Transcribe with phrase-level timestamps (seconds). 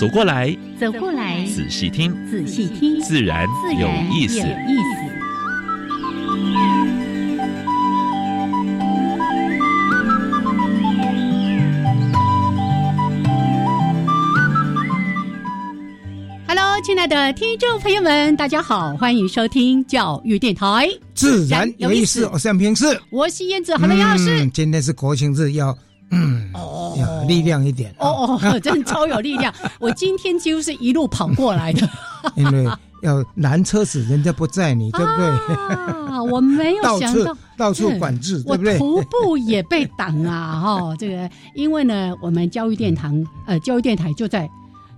[0.00, 3.46] 走过来，走过来，仔细听，仔细听，自然
[3.78, 4.40] 有意思。
[16.48, 22.26] Hello，亲爱的听众朋友们，大家好，欢迎收听教育电台，自然有意思。
[22.32, 24.48] 我是杨平士，我是燕子，好的老师。
[24.48, 25.76] 今天是国庆日，要
[26.10, 29.52] 嗯，哦力量一点哦哦，真的超有力量。
[29.78, 31.88] 我今天几乎是一路跑过来的，
[32.34, 32.64] 因为
[33.02, 35.26] 要拦车子，人家不载你，对不对？
[36.10, 38.76] 啊，我没有 想到到处管制，对不对？
[38.78, 40.60] 徒步也被挡啊！
[40.60, 44.48] 哈，这个因为呢，我们教育殿堂呃，教育电台就在。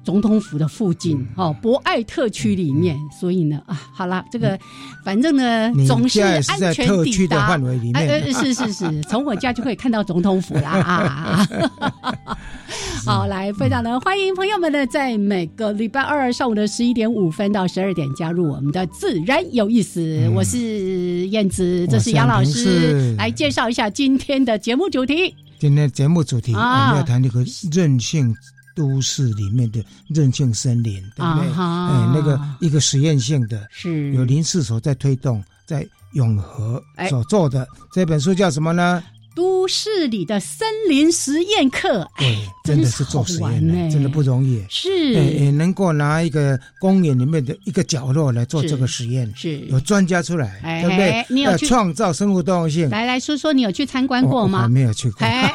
[0.05, 4.59] 总统府的附近，哦，博爱特区里面，所以呢，啊，好了，这个
[5.05, 7.49] 反正呢，总是安全抵达。
[7.49, 11.49] 范围里面，是是是， 从我家就可以看到总统府啦啊！
[13.05, 20.31] 好，来，非常的欢迎朋友们呢，在每个礼拜二上午的十一点五分到十二点加入我们的自然有意思。
[20.35, 25.35] 我是燕子，这是杨老师，来介绍一下今天的节目主题。
[25.59, 28.35] 今天节目主题我们要谈这个任性。
[28.75, 31.49] 都市里面的韧性森林，对不对？
[31.53, 39.03] 哎，那个一个实验性的，是有林氏所在推动，在永和所做的这本书叫什么呢？
[39.35, 44.63] 都市里的森林实验课，哎，真的是做实验呢，真的不容易。
[44.69, 51.25] 是，也能够拿一个公园里面的一个角落来做这个实验，是有专家出来，对不对？
[51.29, 52.91] 你有创造生物多样性？
[52.91, 54.69] 来来说说，你有去参观过吗？
[54.69, 55.27] 没有去过。
[55.27, 55.53] 哎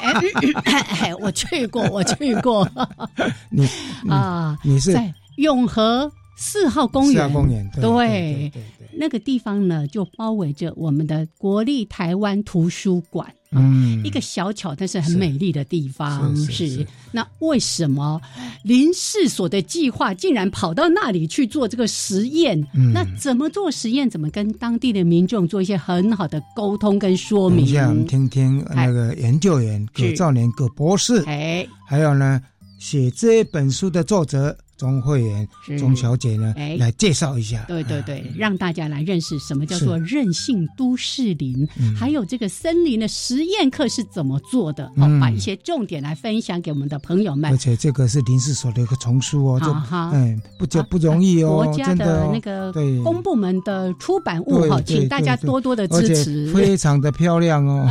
[0.64, 2.68] 哎，我去过，我去过。
[3.50, 3.68] 你
[4.10, 7.28] 啊，你是在永和四号公园？
[7.28, 8.52] 四号公园，对。
[9.00, 16.36] 那个地方呢，就包围着我们的国立台湾图书馆，嗯，一个小巧但是很美丽的地方。
[16.36, 18.20] 是那为什么
[18.64, 22.60] 林氏所的计划竟然跑到那里去做这个实验？
[22.92, 24.10] 那怎么做实验？
[24.10, 27.80] 怎么跟当地的民众做一些很好的沟通跟说明？
[27.80, 32.42] 我们听听那个研究员葛兆年葛博士，哎，还有呢，
[32.80, 34.58] 写这本书的作者。
[34.78, 37.66] 钟慧媛、钟小姐呢，哎来介绍一下。
[37.68, 41.68] 对对对，让大家来认识什么叫做韧性都市林，
[41.98, 44.88] 还有这个森林的实验课是怎么做的。
[44.96, 47.52] 好，把一些重点来分享给我们的朋友们。
[47.52, 49.68] 而且这个是林氏所的一个丛书哦，这
[50.16, 52.72] 嗯不就不容易哦，国家的那个
[53.04, 56.48] 公部门的出版物哈，请大家多多的支持。
[56.54, 57.90] 非常的漂亮哦。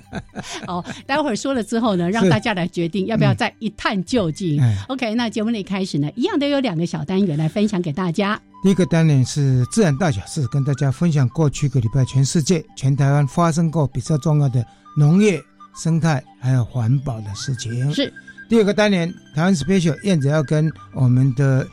[0.66, 4.58] 好，待会儿说了之后呢，让大家来决定要不要再一探究竟。
[4.88, 6.10] OK，那节目的一开始呢。
[6.14, 8.40] 一样都有两个小单元来分享给大家。
[8.62, 14.64] 第一个单元是自然大小事，跟大家分享过去一个礼拜全世界、全台湾发生过比较重要的
[14.96, 15.38] 农业、
[15.76, 17.92] 生态还有环保的事情。
[17.92, 18.12] 是
[18.48, 21.66] 第二个单元，台湾 special 燕子要跟我们的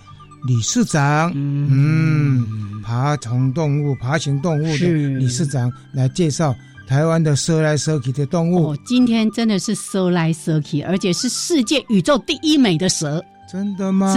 [0.46, 4.88] 理事长，嗯，爬虫动物、爬行动物的
[5.18, 6.54] 理事长来介绍
[6.88, 8.72] 台湾的蛇来蛇去的动物。
[8.72, 13.24] 哦，今天真的是蛇来蛇去，而且是世界宇宙第一美的蛇。
[13.52, 14.14] 真的吗？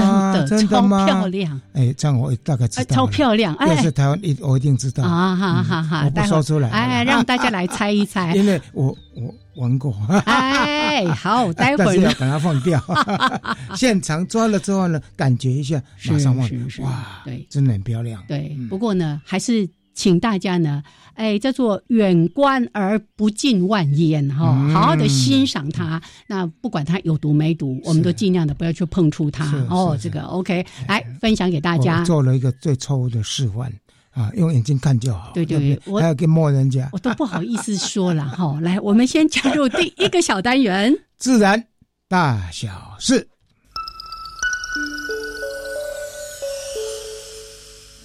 [0.47, 1.61] 真的，超漂亮！
[1.73, 2.95] 哎，这样我大概知道。
[2.95, 3.57] 超漂亮！
[3.61, 5.03] 要是台湾，一我一定知道。
[5.03, 6.03] 啊哈哈哈！
[6.05, 6.69] 我不说出来。
[6.71, 8.33] 哎，让大家来猜一猜。
[8.37, 9.93] 因为我我玩过。
[10.27, 12.81] 哎，好， 待会儿要把它放掉。
[13.75, 16.49] 现场抓了之后呢，感觉一下，马上忘。
[16.81, 18.23] 哇，对，真的很漂亮。
[18.29, 20.83] 对，不过呢，还是请大家呢。
[21.15, 26.03] 哎，叫做远观而不近万焉哈，好好的欣赏它。
[26.27, 29.45] 那不管它有毒没毒，我们都尽量的不要去碰触它。
[29.71, 32.03] 哦，这个 OK，来分享给大家。
[32.03, 33.73] 做了一个最错误的示范
[34.11, 35.31] 啊，用眼睛看就好。
[35.35, 38.59] 对对对，我还要跟摸人家，我都不好意思说了哈。
[38.61, 41.65] 来，我们先加入第一个小单元： 自然
[42.09, 43.29] 大小事。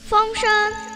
[0.06, 0.50] 风声、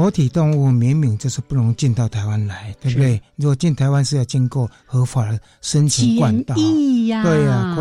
[0.00, 3.20] 活活体动物明明就是不能进到台湾来，对不对？
[3.36, 6.56] 如果进台湾是要经过合法的申请管道，
[7.06, 7.76] 呀，对啊，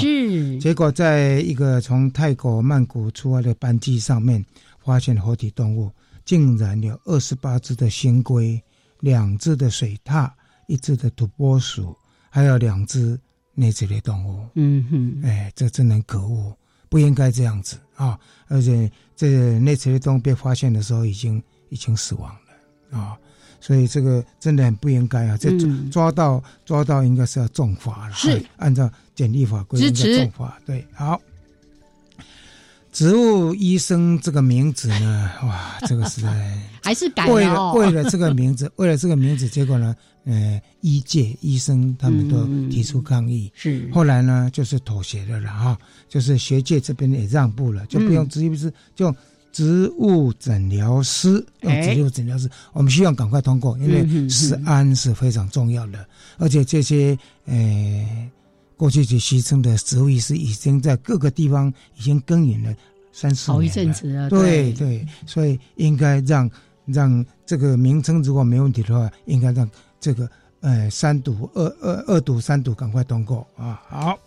[0.00, 0.58] 是。
[0.58, 4.42] 结果在一个从泰国曼谷出发的班机上面，
[4.82, 5.90] 发现活体动物
[6.24, 8.58] 竟然有二十八只的新龟，
[9.00, 10.30] 两只的水獭，
[10.68, 11.94] 一只的土拨鼠，
[12.30, 13.20] 还有两只
[13.54, 14.46] 内子类动物。
[14.54, 16.56] 嗯哼，哎，这真的可恶，
[16.92, 18.20] 不应该这样子啊！
[18.48, 23.16] 而且这内子类动物被发现的时候，已经已经死亡了啊！
[23.62, 25.36] 所以这个真的很不应该啊！
[25.38, 25.48] 这
[25.90, 30.60] 抓到抓到应该是要重罚了，是按照简历法规应该重罚。
[30.66, 31.18] 对，好。
[32.92, 36.20] 植物医生这个名字呢，哇，这个是
[36.82, 39.94] 还是改为了为了这个名字， 为了这个名字，结果呢，
[40.24, 43.88] 呃，医界医生他们都提出抗议，是。
[43.92, 49.14] 后来呢，就是妥协了了哈，就是学界这边也让步了，就不用植物师，就
[49.52, 56.06] 植物诊疗师用植物诊疗师，我们希望赶快通过，因为食安是非常重要的，
[56.38, 58.30] 而且这些呃。
[58.74, 62.74] 过去就牺牲的植物医师已经在各个地方已经耕耘了
[63.12, 64.72] 三四好一阵子了，对。
[64.72, 66.50] 对，所以应该让
[66.86, 69.68] 让这个名称如果没问题的话，应该让
[70.00, 70.28] 这个
[70.60, 73.82] 呃三读二二二读三读赶快通过啊！
[73.88, 74.18] 好，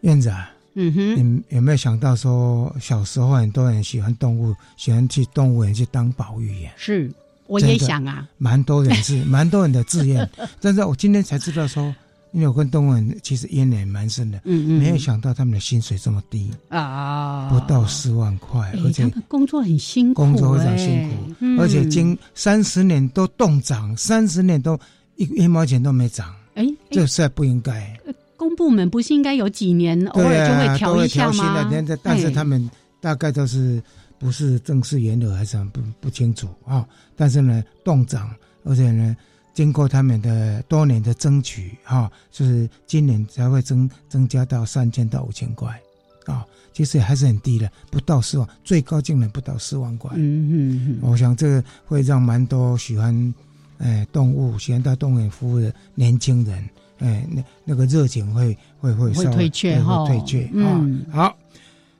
[0.00, 0.44] 院长，
[0.74, 6.72] 嗯哼，你有没有想到说小时候很多人喜欢动物，喜欢去动物园去当保育员？
[6.76, 7.10] 是，
[7.46, 10.28] 我也想啊，蛮多人是蛮多人的志愿，
[10.60, 11.94] 但是我今天才知道说。
[12.32, 24.78] 因为我跟动物园其实渊源蛮深的，嗯嗯，没有想到他们的薪水这么低啊，不到四万块，而且工作很辛苦，工作非常辛苦，而且经三十年都冻涨，三十年都
[25.16, 27.98] 一一毛钱都没涨，哎，这实在不应该。
[28.36, 31.68] 公部门不是应该有几年偶尔就会调一下吗？
[32.02, 33.82] 但是他们大概都是
[34.18, 36.86] 不是正式员额还是不不清楚啊？
[37.16, 38.32] 但是呢，冻涨，
[38.62, 39.16] 而且呢。
[39.52, 45.78] 经过他们的多年的争取，哈，就是今年才会增增加到三千到五千块，
[46.26, 50.10] 啊，其实还是很低的，不到四万，最高竟然不到四万块。
[50.14, 53.34] 嗯嗯嗯，我想这个会让蛮多喜欢，
[53.78, 60.80] 哎，动物喜欢到动物园服务的年轻人，哎，那那个热情会会会会退却哈，退却啊。
[61.10, 61.36] 好，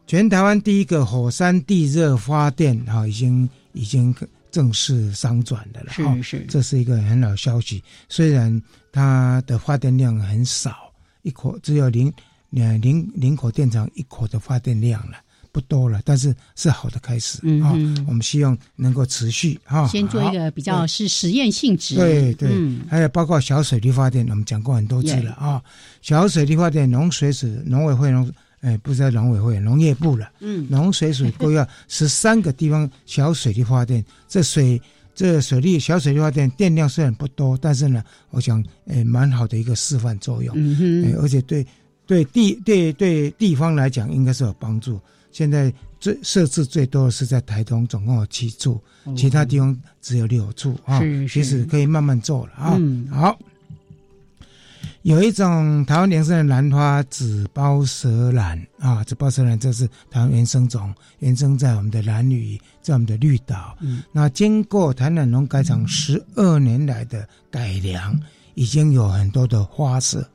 [0.06, 4.14] 全台湾第一个火山地热发电，哈，已经已经。
[4.50, 7.82] 正式商转的了，是是，这是一个很好消息。
[8.08, 8.62] 虽然
[8.93, 10.93] 它的发电量很少，
[11.23, 12.12] 一口只有零
[12.50, 15.19] 两零零口电厂一口的发电量了，
[15.52, 17.73] 不多了，但是是好的开始啊。
[18.06, 19.87] 我们希望能够持续啊。
[19.88, 22.50] 先做一个比较是实验性质，对对，
[22.88, 25.62] 还有包括小水力发电，我们讲过很多次了啊。
[26.03, 28.31] 小水力发电，农水使农委会农。
[28.61, 30.31] 哎，不在农委会，农业部了。
[30.41, 34.81] 嗯，农水署规划十三个地方小水力发电，这水
[35.15, 40.55] 这水利小水力发电电量虽然不多，但是呢，我想，哎，蛮好的一个示范作用。
[40.59, 41.67] 嗯哼，而且对
[42.07, 45.01] 对地对对地方来讲，应该是有帮助。
[45.33, 48.79] 现在最设置最多的是在台东，总共有七处，
[49.17, 51.01] 其他地方只有六处啊。
[51.29, 52.77] 其实可以慢慢做了啊。
[52.79, 53.39] 嗯好。
[55.02, 63.75] 有一种台湾原生的兰花紫包蛇兰啊，紫包蛇兰这是台湾原生种，原生在我们的兰屿，在我们的绿岛。
[63.81, 68.15] 嗯，那经过台南农改场十二年来的改良，
[68.55, 70.29] 已经有很多的花色，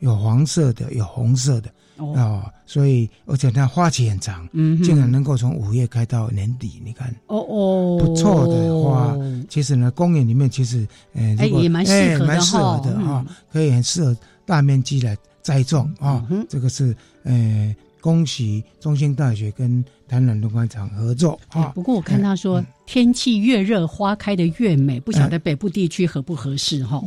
[0.00, 1.70] 有黄色的，有红色的。
[2.10, 9.16] 哦，所以而且它花期很长，嗯，竟然能够从五月开到年底，你看，哦哦，不错的花。
[9.48, 16.26] 其实呢，公园里面其实，呃，哎，也蛮适合的，蛮适合的啊，可以很适合大面积来栽种啊。
[16.48, 21.72] 这个是，呃，恭喜中兴大学跟台南农馆场合作啊。
[21.74, 27.02] 不过我看他说，天气越热，花开的越美，不晓得北部地区合不合适哈？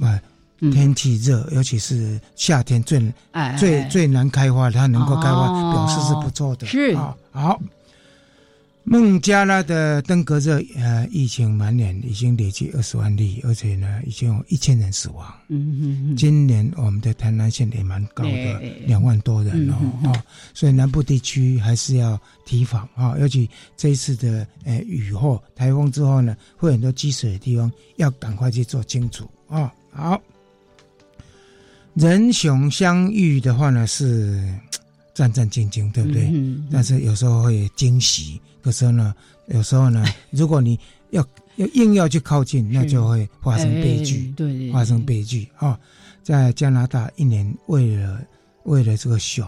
[0.72, 3.02] 天气热，尤其是夏天最
[3.58, 6.66] 最最难开花，它能够开花，表示是不错的。
[6.66, 7.62] 是啊，好。
[8.88, 15.26] 孟加拉的登革热呃疫情蔓延，已经累计二十万例，而且呢，已经有一千人死亡。
[15.48, 20.14] 嗯嗯今年我们的台南县也蛮高的，两万多人哦哦，
[20.54, 29.74] 所以南部地区还是要提防啊，尤其这一次的呃雨后台风之后呢，会很多积水的地方，要赶快去做清楚啊。
[29.92, 30.22] 好。
[31.96, 34.44] 人熊相遇的话呢，是
[35.14, 36.30] 战战兢兢，对不对？
[36.72, 39.16] 但是有时候会惊喜，可是呢，
[39.48, 40.78] 有时候呢， 如果你
[41.12, 41.25] 要
[41.56, 45.80] 要硬要去靠近，那就会发生悲剧，对，发生悲剧啊！
[46.22, 48.22] 在加拿大，一年为了
[48.64, 49.48] 为了这个熊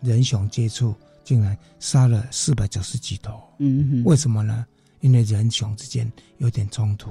[0.00, 3.32] 人熊接触，竟然杀了四百九十几头。
[3.58, 4.64] 嗯，为什么呢？
[5.00, 7.10] 因为人熊之间有点冲突。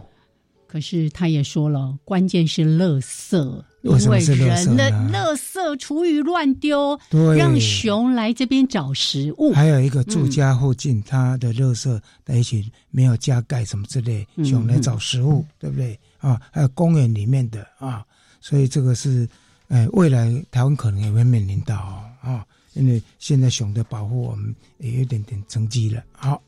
[0.68, 9.54] 可是他也说了，关键是垃圾，为什么是垃圾人的呢垃圾厨余乱丢，对，让熊来这边找食物。
[9.54, 16.40] 还有一个住家附近，它的垃圾在一起没有加盖什么之类，嗯熊来找食物，对不对啊？
[16.52, 18.06] 还有公园里面的啊，
[18.42, 19.28] 所以这个是，
[19.70, 26.04] 呃，未来台湾可能也会面临到哦啊，因为现在熊的保护我们也有点点成绩了。
[26.12, 26.42] 好，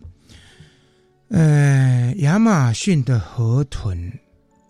[1.30, 4.12] 呃，亚马逊的河豚、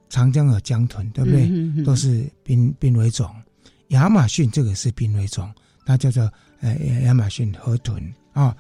[0.10, 1.48] 长江的江豚，对不对？
[1.50, 3.30] 嗯哼都是濒濒危种。
[3.90, 5.50] 亚马逊这个是濒危种，
[5.86, 8.02] 它叫做呃亚马逊河豚
[8.34, 8.56] 啊。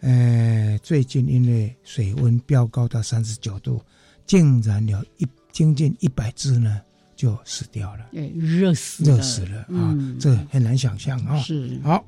[0.00, 3.82] 呃，最近因为水温飙高到三十九度，
[4.26, 6.80] 竟然有一将近一百只呢
[7.16, 9.92] 就死掉了，对，热死了，热死了啊！
[9.92, 11.36] 嗯这很难想象啊。
[11.40, 12.02] 是好，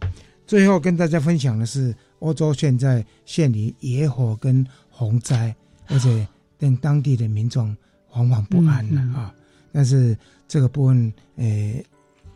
[0.47, 5.53] 最后跟大家分享的是，欧洲现在陷于野火跟洪灾，
[5.89, 6.25] 而且
[6.59, 7.77] 令当地的民众
[8.09, 9.35] 惶惶不安了啊。
[9.73, 11.75] 但是这个部分，呃，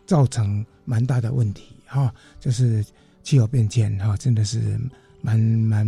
[0.05, 2.83] 造成蛮大的问题哈、就是
[3.23, 4.77] 气候变迁哈、真的是
[5.21, 5.87] 蛮蛮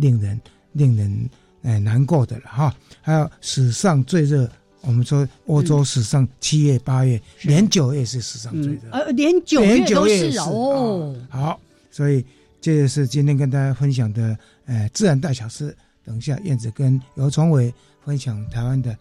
[0.00, 0.40] 令人
[0.72, 1.30] 令人
[1.62, 4.48] 呃难过的了哈、还有史上最热。
[4.82, 11.12] 我们说欧洲史上七月、八月，是连九月是史上最热嗯，，呃，连九月都是哦。
[11.28, 11.60] 啊好，
[11.90, 12.24] 所以
[12.60, 15.76] 这就是今天跟大家分享的呃自然大小事。
[16.06, 18.96] 等一下，燕子跟尤崇伟分享台湾的，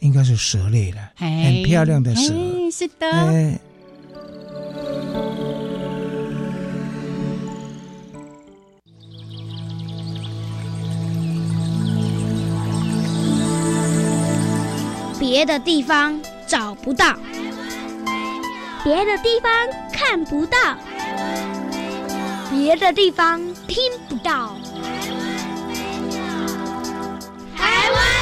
[0.00, 2.34] 应该是蛇类了，哎很漂亮的蛇。
[2.34, 3.58] 哎是的，哎，
[15.18, 17.16] 别的地方找不到，
[18.84, 19.50] 别的地方
[19.90, 20.76] 看不到，
[22.50, 23.78] 别的地方听
[24.08, 24.54] 不到。
[27.82, 28.21] 台湾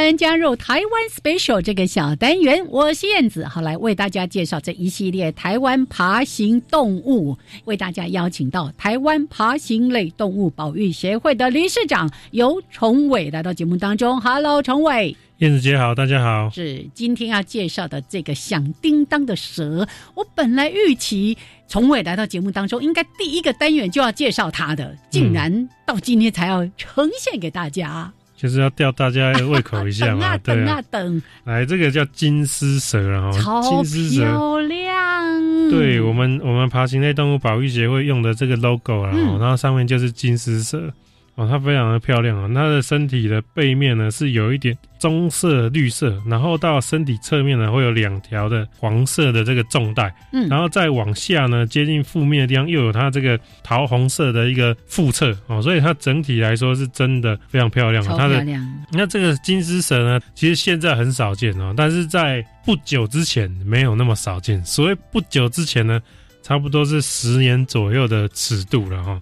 [0.00, 14.20] 们加入台湾 Special 这个小单元，我是燕子，好来为大家介绍这一系列台湾爬行动物，为大家邀请到台湾爬行类动物保育协会的理事长尤崇伟来到节目当中。
[14.20, 15.16] Hello，崇伟。
[15.38, 16.50] 燕子姐好，大家好。
[16.50, 28.12] 是今天要介绍的这个响叮当的蛇，我本来预期崇伟来到节目当中，应该第一个单元就要介绍它的，竟然到今天才要呈现给大家。
[28.36, 34.22] 就是要吊大家的胃口一下等嘛， 啊等对啊等，来，这个叫金丝蛇然后，金丝蛇。
[34.24, 35.70] 漂亮。
[35.70, 40.92] 对我们我们爬行类动物保育协会用的这个 logo 啦，嗯然后上面就是金丝蛇
[41.36, 58.08] 哦，它非常的漂亮啊，它的身体的背面呢是有一点棕色绿色，然后到身体侧面呢会有两条的黄色的这个重带，嗯，然后再往下呢，接近腹面的地方又有它这个桃红色的一个腹侧哦，所以它整体来说是真的非常漂亮啊。
[58.08, 58.84] 超它的漂亮。
[58.92, 64.64] 那这个金丝蛇呢，其实现在很少见哦，但是在不久之前没有那么少见。
[64.64, 66.00] 所谓不久之前呢，
[66.44, 69.18] 差不多是十年左右的尺度了哈、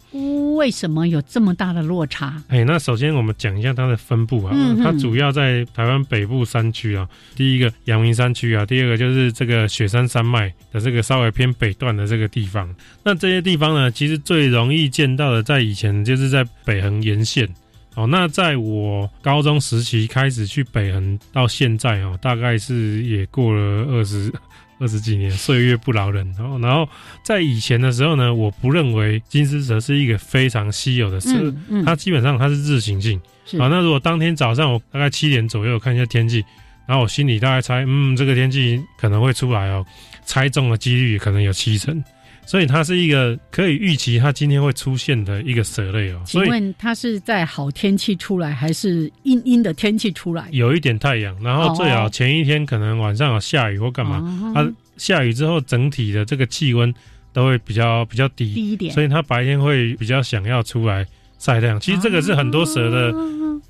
[0.56, 2.42] 为什么有这么大的落差？
[2.48, 12.68] 哎，那首先我们讲一下它的分布啊，嗯它主要在台湾北部山区啊，第一个阳明山区啊，第二个就是这个雪山山脉的这个稍微偏北段的这个地方。
[13.04, 17.48] 那这些地方呢，其实最容易见到的，在以前就是在北横沿线。
[17.94, 24.32] 哦，那在我高中时期开始去北横，到现在哦，大概是也过了二十
[24.78, 26.26] 二十几年，岁月不饶人。
[26.38, 26.88] 然后，然后
[27.24, 33.20] 在以前的时候呢，我不认为金丝蛇是一个非常稀有的蛇，嗯嗯，它基本上它是日行性。
[33.58, 36.44] 好，那如果当天早上我大概七点左右看一下天气，
[36.86, 39.84] 然后我心里大概猜，嗯，这个天气可能会出来哦，
[40.24, 42.02] 猜中的几率可能有七成，
[42.44, 46.20] 所以它是一个可以预期它今天会出现的一个蛇类哦。
[46.26, 50.48] 请问它是在好天气出来，还是阴阴的天气出来？
[50.50, 56.92] 有一点太阳，然后最好前一天可能晚上有下雨或干嘛，嘛它下雨之后整体的这个气温
[57.32, 61.06] 都会比较比较低，低一点，所以它白天会比较想要出来
[61.38, 61.80] 晒太阳。
[61.80, 63.14] 其实这个是很多蛇的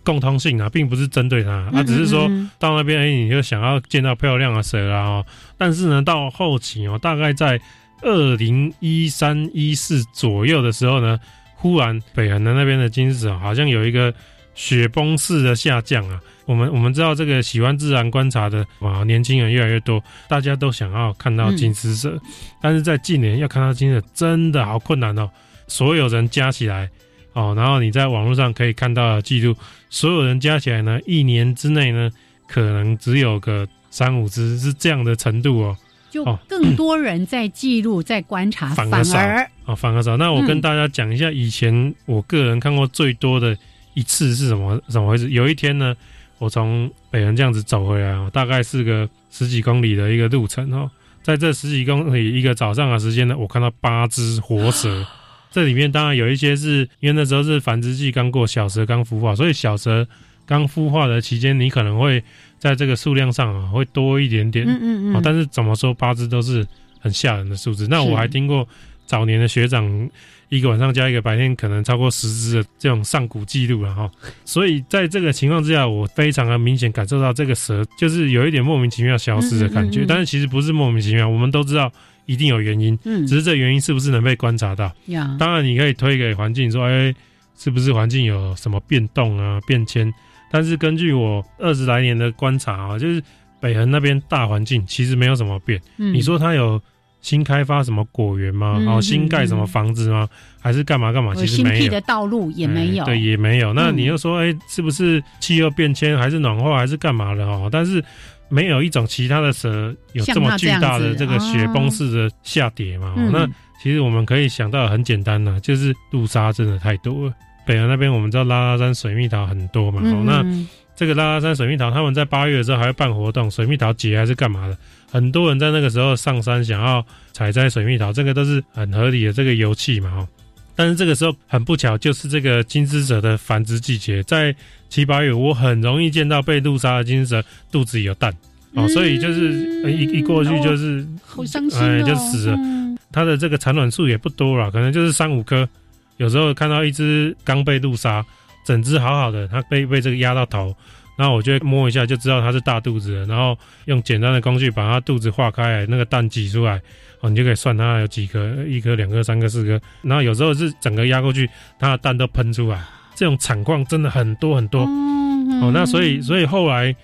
[0.02, 2.28] 共通性啊，并不是针对它，嗯它只是说。
[2.58, 5.26] 到那边，哎、你就想要见到漂亮的蛇啊、哦。
[5.58, 7.60] 但是呢，到后期哦，大概在
[8.02, 11.18] 二零一三一四左右的时候呢，
[11.54, 14.12] 忽然北横的那边的金丝蛇好像有一个
[14.54, 16.20] 雪崩式的下降啊。
[16.44, 22.20] 我们我们知道这个喜欢自然观察的啊年轻人越来越多，大家都想要看到金丝蛇，
[22.60, 25.30] 但是在近年要看到金丝蛇真的好困难哦。
[25.68, 26.90] 所有人加起来
[27.32, 29.54] 哦，然后你在网络上可以看到的记录，
[29.88, 32.10] 所有人加起来呢，一年之内呢。
[32.48, 35.76] 可能只有个三五只，是这样的程度哦。
[36.12, 40.18] 就哦更多人在记录、在观察，反反而少而啊，反而少。
[40.18, 43.56] 那我跟嗯大家讲一下，以前我个人看过最多的
[43.94, 45.30] 一次是什么怎么回事？
[45.30, 45.96] 有一天呢，
[46.36, 50.90] 我从北横这样子走回来哦，大概是个十几公里的一个路程哦，
[51.22, 55.06] 在这十几公里一个早上的时间呢，我看到八只活蛇。
[55.50, 60.08] 这里面当然有一些是因为那时候是繁殖季刚过，小蛇刚孵化，所以小蛇
[60.46, 62.24] 刚孵化的期间，你可能会
[62.62, 64.64] 在这个数量上啊会多一点点。
[64.64, 66.64] 嗯嗯嗯，，哦但是怎么说八只都是
[67.00, 67.88] 很吓人的数字。
[67.88, 68.68] 那我还听过
[69.04, 70.08] 早年的学长
[70.48, 74.08] 一个晚上加一个白天可能超过十只的这种上古记录了哈。
[74.44, 81.90] 所以在这个情况之下，我非常的明显感受到这个蛇就是有一点莫名其妙消失的感觉，嗯嗯嗯嗯但是其实不是莫名其妙，我们都知道
[82.26, 84.92] 一定有原因，嗯只是这原因是不是能被观察到？
[85.06, 87.12] 呀，当然，你可以推给环境说，哎，
[87.58, 90.14] 是不是环境有什么变动啊、变迁？
[90.52, 93.20] 但是根据我二十来年的观察啊，就是
[93.58, 95.80] 北横那边大环境其实没有什么变。
[95.96, 96.80] 嗯你说它有
[97.20, 98.76] 新开发什么果园吗？
[98.78, 100.28] 嗯然后新盖什么房子吗？
[100.60, 101.34] 还是干嘛干嘛？
[101.34, 102.00] 其实没有新辟的。
[102.02, 103.72] 道路也没有，哎对，也没有。
[103.72, 107.68] 那嗯你又说，哎、是不是气候变迁，还是暖化，还是干嘛的哦？
[107.72, 108.04] 但是
[108.48, 113.08] 没有一种其他的蛇有这么巨大的这个雪崩式的下跌嘛？
[113.08, 113.48] 哦嗯那
[113.82, 117.34] 其实我们可以想到很简单呐、就是杜莎真的太多了。
[117.64, 124.76] 北洋那边我们知道拉拉山水蜜桃很多嘛，那嗯这个拉拉山水蜜桃，他们在八月的时候还会办活动，水蜜桃节还是干嘛的？
[125.10, 130.28] 很多人在那个时候上山想要采摘水蜜桃，这个都是很合理的这个油气嘛，哦。
[130.76, 134.54] 但是这个时候很不巧，就是这个金丝蛇的繁殖季节，在
[134.88, 138.32] 七八月，我很容易见到被路杀的金丝蛇肚子里有蛋
[138.74, 145.68] 哦，所以就是呃一一过去就是好伤心哦，哎就死了嗯它的这个产卵数也不多了，可能就是三五颗。
[146.16, 148.24] 有时候看到一只刚被路杀，
[148.64, 150.74] 整只好好的，它被被这个压到头，
[151.16, 156.80] 然后我就会摸一下就知道它是大肚子了，然后用简单的工具把它肚子化开来，那个蛋挤出来，
[157.20, 161.48] 哦，你就可以算它有几颗，一颗、两颗、三颗、四颗，然后有时候是整个压过去，
[161.78, 162.80] 它的蛋都喷出来，
[163.14, 164.84] 这种惨况真的很多很多。
[164.86, 166.94] 嗯哦，那所以所以后来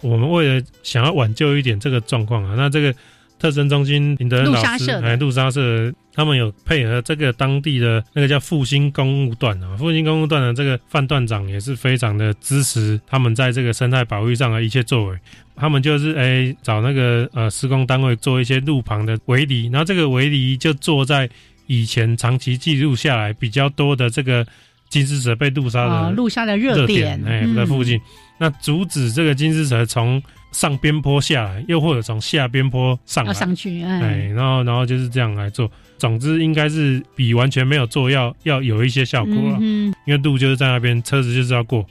[0.00, 2.94] 我们为了想要挽救一点这个状况啊，那这个
[3.42, 15.18] 特征中心林德恩老师哎，陆沙社他们有配合这个当地的那个叫复兴公务段啊，复兴公务段的这个范段长也是非常的支持他们在这个生态保育上的一切作为。
[15.56, 21.28] 他们就是哎找那个呃施工单位做一些路旁的围篱，然后这个围篱就坐在
[21.66, 24.46] 以前长期记录下来比较多的这个
[24.88, 28.00] 金丝蛇被路杀的啊，路杀的热点，哎，在附近。
[28.38, 35.70] 那阻止这个金丝蛇从上边坡下来，又或者从下边坡上来，上去，哎，哎，然后然后就是这样来做。
[35.98, 41.86] 总之应该是比完全没有做要要有一些效果了，嗯因为路就是在那边，车子就是要过。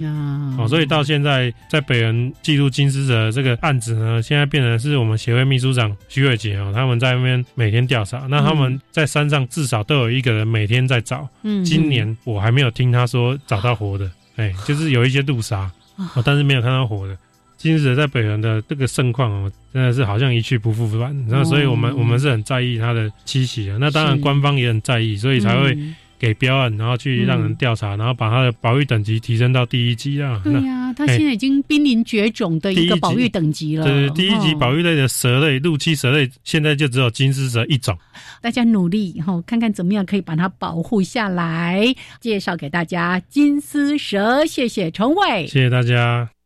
[0.57, 8.27] 哦，所以到现在在北人记录金丝蛇这个案子呢，现在变成是我们协会秘书长徐伟杰哦，他们在那边每天调查。
[8.29, 11.63] 那他们在山上至少都有一个人每天在找，嗯。
[11.63, 17.17] 今年我还没有听他说找到活的，哎，就是有一些路杀，啊哦，但是没有看到活的。
[17.61, 21.15] 金丝蛇在北横的这个盛况哦，真的是好像一去不复返。
[21.27, 23.77] 那所以我们哦我们是很在意它的栖息的。
[23.77, 30.41] 那当然官方也很在意，所以才会嗯给标案，然后去让人调查，然后把它的保育等级提升到第一级啊。
[30.43, 33.85] 那对呀，它现在已经濒临绝种的一个保育等级了。
[33.85, 37.97] 对，第一级哦保育类的蛇类，陆栖蛇类，现在就只有金丝蛇一种。
[38.41, 41.93] 大家努力哈、看看怎么样可以把它保护下来。
[42.19, 45.45] 介绍给大家金丝蛇，谢谢陈伟。
[45.47, 46.40] 谢谢大家。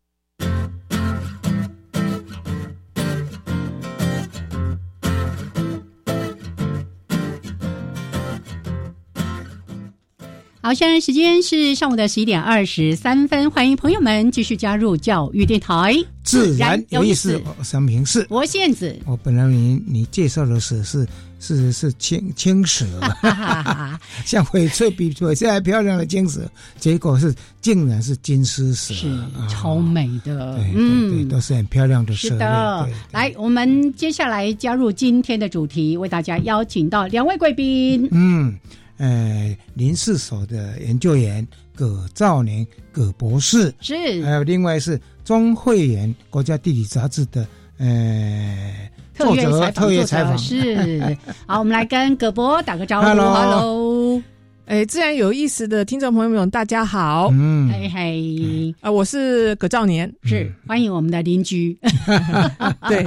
[10.66, 17.40] 好，现在时间是上午的十一点二十三分，欢迎朋友们继续加入教育电台，自然有意思。
[17.60, 21.08] 我三平是，我燕子，我本来你你介绍的蛇是
[21.40, 22.84] 是是青青蛇，
[24.26, 26.42] 像翡翠比翡翠还漂亮的青蛇，
[26.80, 29.48] 结果是竟然是金丝蛇，是啊。
[29.48, 32.36] 超美的，对对对，都是很漂亮的蛇。
[33.12, 38.10] 来，我们接下来加入今天的主题，为大家邀请到两位贵宾。
[38.12, 38.52] 嗯，
[38.98, 44.24] 呃，林氏所的研究员葛兆年葛博士，是。
[44.24, 47.46] 还有另外是中慧园国家地理杂志的
[47.78, 50.38] 呃特约采访，特约采访。
[50.38, 51.18] 是。
[51.46, 53.08] 好，我们来跟葛博打个招呼。
[53.08, 54.22] Hello，Hello，
[54.66, 57.30] 哎，自然有意思的听众朋友们，大家好。
[57.34, 60.12] 嗯，嘿嘿，啊，我是葛兆年。
[60.24, 61.78] 是欢迎我们的邻居。
[62.90, 63.06] 对，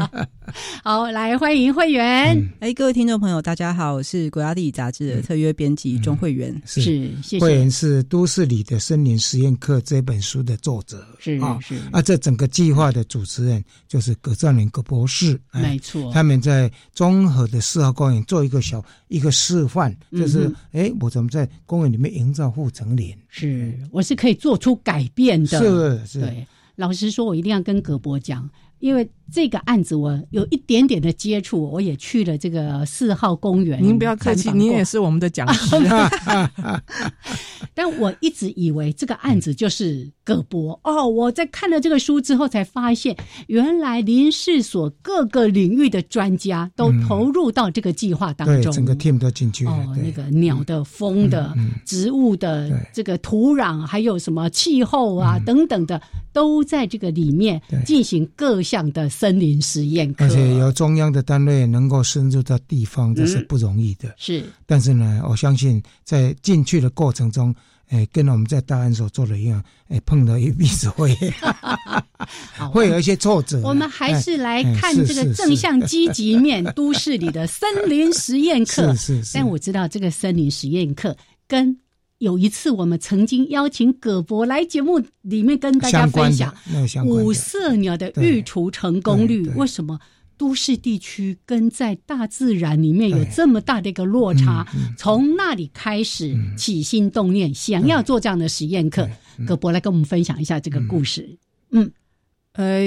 [0.83, 2.51] 好，来欢迎会员。
[2.61, 6.55] 哎，各位听众朋友，大家好，我是国家地理杂志的特约编辑钟慧媛。
[6.65, 6.83] 是，
[7.23, 7.41] 谢谢。
[7.41, 11.07] 慧媛是《都市里的森林实验课》这本书的作者。
[11.19, 15.39] 是啊，是啊，这整个计划的主持人就是葛兆林葛博士。
[15.53, 23.15] 没错，他们在综合的四号公园做一个小一个示范，就是哎，我怎么在公园里面营造护城林？
[23.29, 25.59] 是，我是可以做出改变的。
[25.59, 26.21] 是是。
[26.21, 28.49] 对，老实说，我一定要跟葛博讲。
[28.81, 33.83] 因为这个案子我有一点点的接触，我也去了这个四号公园。
[33.83, 35.77] 您不要客气，您也是我们的讲师。
[37.75, 49.71] 但我一直以为这个案子就是葛博哦，我在看了这个书之后才发现，原来林氏所各个领域的专家都投入到这个计划当中，整个 team 都进去了。
[49.71, 56.01] 哦，那个鸟的、风的、植物的、这个土壤，还有什么气候啊等等的，
[56.39, 60.15] 都在这个里面进行各项的森林实验。
[60.19, 64.15] 而且由中央的单位能够深入到地方，这是不容易的。
[64.17, 67.53] 是，但是呢，我相信在进去的过程中。
[67.91, 71.17] 哎，跟我们在大安所做的一样，哎，碰到一鼻子灰，
[72.71, 73.63] 会有一些挫折。
[73.63, 78.95] 我们还是来看这个正向积极面， 都市里的森林实验课。
[78.95, 79.31] 是是。
[79.33, 81.75] 但我知道这个森林实验课跟
[82.19, 86.55] 有一次我们曾经邀请葛博来节目里面跟大家分享
[87.07, 89.99] 五色鸟的育雏成功率，为什么？
[90.37, 94.65] 都市地区跟在大自然里面有这么大的一个落差，
[94.97, 99.11] 从那里开始起心动念，想要做这样的实验课。
[99.45, 101.37] 葛博来跟我们分享一下这个故事。
[101.73, 101.91] 嗯，
[102.53, 102.81] 呃，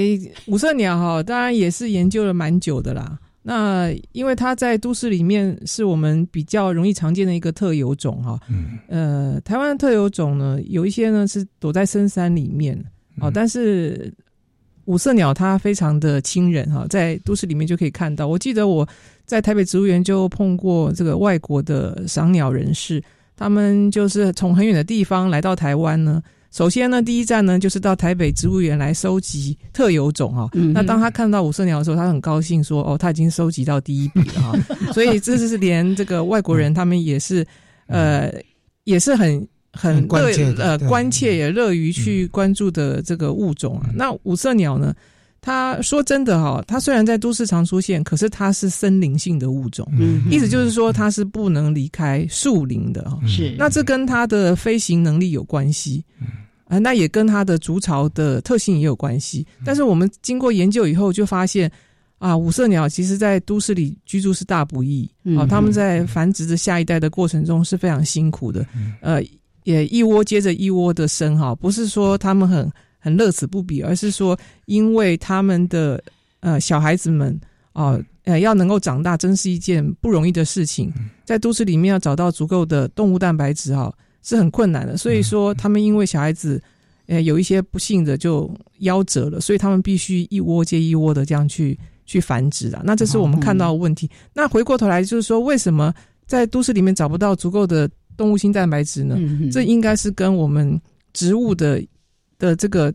[0.45, 3.19] 五色鸟哈，当然也是研究了蛮久的啦。
[3.41, 8.39] 那因为它在都市里面是我们比较容易常见的一个特有种哈。
[8.49, 8.79] 嗯。
[8.87, 12.77] 呃，台湾的特有种呢，有一些呢是躲在深山里面
[13.19, 14.13] 哦，但是。
[14.85, 18.27] 五色鸟它非常的亲人哈，在都市里面就可以看到。
[18.27, 18.85] 我记得我
[19.25, 23.01] 在台北植物园就碰过这个外国的赏鸟人士，
[23.37, 26.21] 他们就是从很远的地方来到台湾呢。
[26.51, 30.49] 首先呢，第一站呢就是到台北植物园来收集特有种哈。
[30.73, 34.59] 那当他看到五色鸟的时候，他很高兴说：“哦，他已经收集到第一笔了哈。
[34.93, 37.45] ”所以这是连这个外国人他们也是
[37.87, 38.31] 呃
[38.83, 39.47] 也是很。
[39.73, 44.93] 很乐呃关切也乐于去关注的这个物种啊，那五色鸟呢？
[45.39, 49.89] 他说真的哈，它虽然在都市常出现，可是它是森林性的物种，
[50.29, 53.17] 意思就是说它是不能离开树林的哈。
[53.25, 56.03] 是，那这跟它的飞行能力有关系，
[56.71, 59.45] 啊，那也跟它的筑巢的特性也有关系。
[59.65, 61.71] 但是我们经过研究以后，就发现
[62.17, 68.65] 啊，五色鸟其实在都市里居住是大不易啊，他们在繁殖着下一代的过程中是非常辛苦的，
[69.01, 69.21] 呃。
[69.63, 76.03] 也一窝接着一窝的生哈，不是说他们很很乐此不疲，而是说因为他们的
[76.39, 77.39] 呃小孩子们
[77.71, 80.91] 啊呃要能够长大，真是一件不容易的事情。
[81.23, 86.61] 在都市里面要找到足够的动物蛋白质哈是很困难的，所以说他们因为小孩子
[87.07, 88.49] 呃有一些不幸的就
[88.81, 92.81] 夭折了，所以他们必须一窝接一窝的这样去去繁殖啊。
[92.85, 94.09] 那这是我们看到的问题。
[94.33, 95.93] 那回过头来就是说，为什么
[96.25, 97.89] 在都市里面找不到足够的？
[98.17, 99.17] 动物性蛋白质呢？
[99.51, 100.79] 这应该是跟我们
[101.11, 101.81] 植物的
[102.37, 102.93] 的这个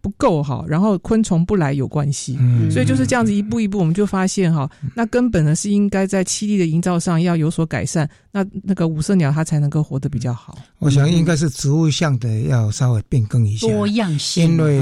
[0.00, 2.38] 不够好，然后昆虫不来有关系。
[2.70, 10.56] 所以就是这样子一步一步，我们就发现哈，那根本呢是应该在栖地的营造上要有所改善，那那个五色鸟它才能够活得比较好。
[10.78, 14.44] 我想应该是植物相的要稍微变更一下，多样性。
[14.44, 14.80] 因为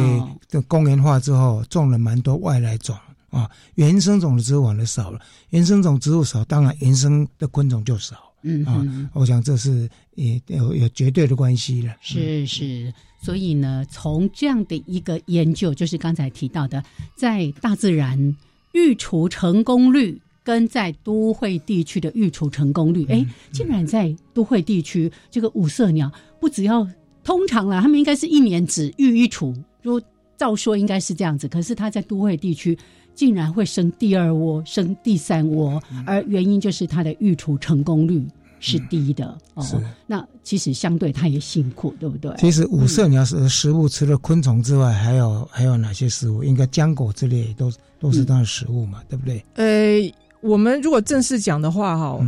[0.48, 2.96] 这公园化之后种了蛮多外来种
[3.30, 5.20] 啊，原生种的植物反而少了。
[5.50, 8.16] 原生种植物少，当然原生的昆虫就少。
[8.42, 11.92] 嗯啊，我想这是也有有绝对的关系了。
[12.00, 12.92] 是是，
[13.26, 16.80] 所以呢，从这样的一个研究，就是刚才提到的，
[17.16, 18.36] 在大自然
[18.70, 26.08] 育雏成功率跟在都会地区的育雏成功率，哎，竟然在都会地区，这个五色鸟
[26.38, 26.86] 不只要
[27.24, 30.00] 通常啦，他们应该是一年只育一雏，如
[30.36, 32.78] 照说应该是这样子，可是它在都会地区。
[33.16, 38.22] 竟然会生第二窝、生第三窝，而原因就是它的育雏成功率
[38.60, 39.64] 是低的哦。
[40.06, 42.32] 那其实相对它也辛苦，对不对？
[42.38, 46.44] 其实五色鸟是食物，除了昆虫之外，还有还有哪些食物？
[46.44, 49.44] 应该浆果之类都都是它的食物嘛，对不对？
[49.54, 52.18] 呃，我们如果正式讲的话，哈，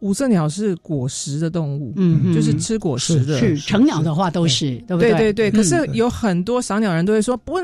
[0.00, 3.38] 五色鸟是果实的动物，嗯，就是吃果实的。
[3.38, 5.10] 是成鸟的话都是，对不对？
[5.12, 5.50] 对对对。
[5.50, 7.54] 可是有很多赏鸟人都会说不。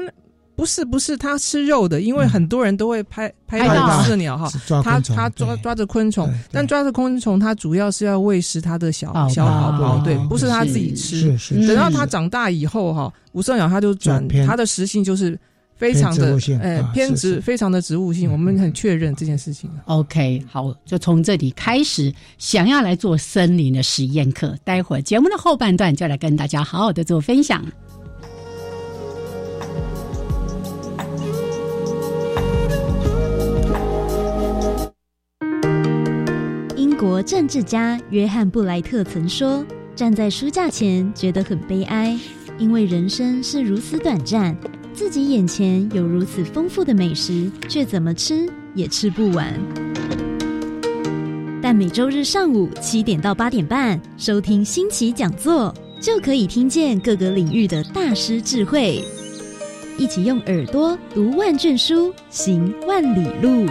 [0.56, 4.48] 不是不是，它吃肉的，因为很多人都会拍拍到五色鸟哈，
[4.82, 11.36] 它它抓抓着昆虫，但抓着昆虫，它主要是要喂食它的小小宝宝，对，不是它自己吃。
[11.66, 15.36] 等到它长大以后哈，五色鸟它就转它的食性就是
[15.76, 19.68] 非常的偏植物性呃啊是偏植，非常的植物性，我们很确认这件事情。
[19.86, 24.56] OK，好，就从这里开始，想要来做森林的实验课。
[24.62, 27.64] 待会儿节目的后半段就来跟大家好好的做分享。
[37.04, 39.62] 国政治家约翰布莱特曾说
[39.94, 42.18] ：“站在书架前觉得很悲哀，
[42.56, 44.56] 因为人生是如此短暂，
[44.94, 49.52] 自己眼前有如此丰富的美食，却怎么吃也吃不完。”
[51.60, 59.04] 但每周日上午七点到八点半收听新奇讲座，就可以听见各个领域的大师智慧，
[59.98, 63.70] 一起用耳朵读万卷书，行万里路。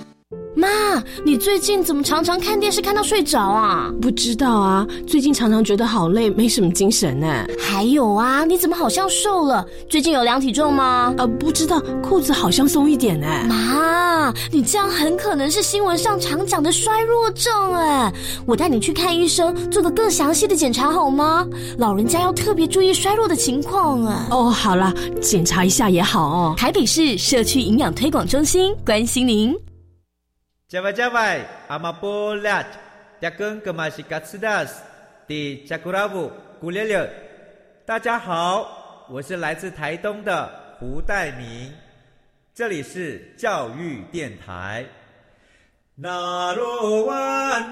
[0.53, 0.67] 妈，
[1.25, 3.89] 你最近怎么常常看电视看到睡着啊？
[4.01, 7.45] 不知道啊，最近常常觉得好累，没什么精神呢。
[7.59, 9.65] 还有啊，你怎么好像瘦了？
[9.87, 11.13] 最近有量体重吗？
[11.17, 13.27] 呃，不知道，裤子好像松一点呢。
[13.47, 18.13] 妈，你这样很可能是新闻上常讲的衰弱症哎。
[18.45, 21.47] 我带你去看医生，做个更详细的检查好吗？
[21.77, 24.27] 老人家要特别注意衰弱的情况哎。
[24.31, 26.53] 哦，好了，检查一下也好哦。
[26.57, 29.55] 台北市社区营养推广中心关心您。
[30.71, 32.63] 加外加外，阿玛波拉，
[33.19, 34.81] 扎根格玛西嘎斯达斯，
[35.27, 36.31] 迪加古拉布
[36.61, 37.11] 古列列。
[37.85, 41.73] 大家好，我是来自台东的胡代明，
[42.55, 44.85] 这里是教育电台。
[45.93, 47.15] 那罗哇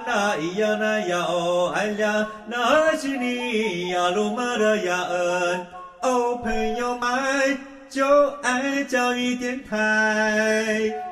[0.06, 5.68] 那咿呀那呀哦哎呀，那是你呀鲁玛的呀恩
[6.02, 7.58] 哦，朋友们
[7.90, 11.09] 就爱教育电台。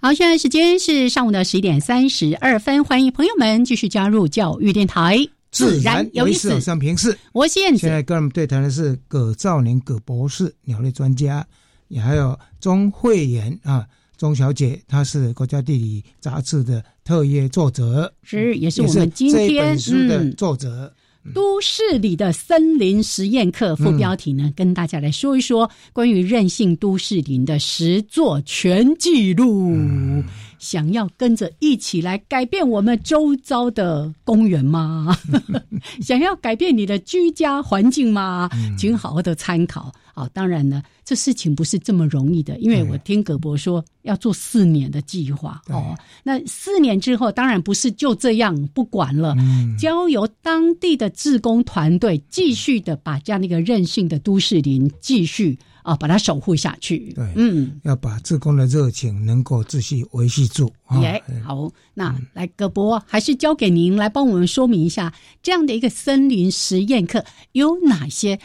[0.00, 5.18] 好，现在时间是上午的十一点三十二分，欢迎朋友们继续加入教育电台，
[5.50, 6.60] 自然有意思。
[6.60, 7.78] 上平视，我是燕子。
[7.80, 11.44] 现在跟我们对谈的是葛兆年葛博士，鸟类专家，
[11.88, 13.84] 也还有钟慧妍啊，
[14.16, 20.94] 钟小姐，她是国家地理杂志的特约作者，是也是我们今天书的作者。
[21.28, 29.72] 嗯都市里的森林实验课副标题呢，嗯、跟大家来说一说关于韧性都市林的十座全记录。
[29.74, 30.24] 嗯、
[30.58, 35.16] 想要跟着一起来改变我们周遭的公园吗？
[36.00, 38.48] 想要改变你的居家环境吗？
[38.54, 39.92] 嗯、请好好的参考。
[40.18, 45.96] 好，当然呢，这事情不是这么容易的，因为我听葛博说要做四年的计划哦。
[46.24, 57.12] 那四年之后，当然不是就这样不管了，嗯、交由当地的志工团队继续的把这样的一个任性的都市林继续啊把它守护下去。
[57.12, 60.68] 对，嗯，要把志工的热情能够继续维系住。
[61.00, 68.36] 耶、哦，好，那、嗯、来葛博还是交给您来帮我们说明一下这样的一个森林实验课有哪些。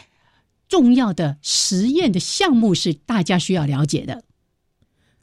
[0.68, 4.22] 重要的实验的项目是大家需要了解的。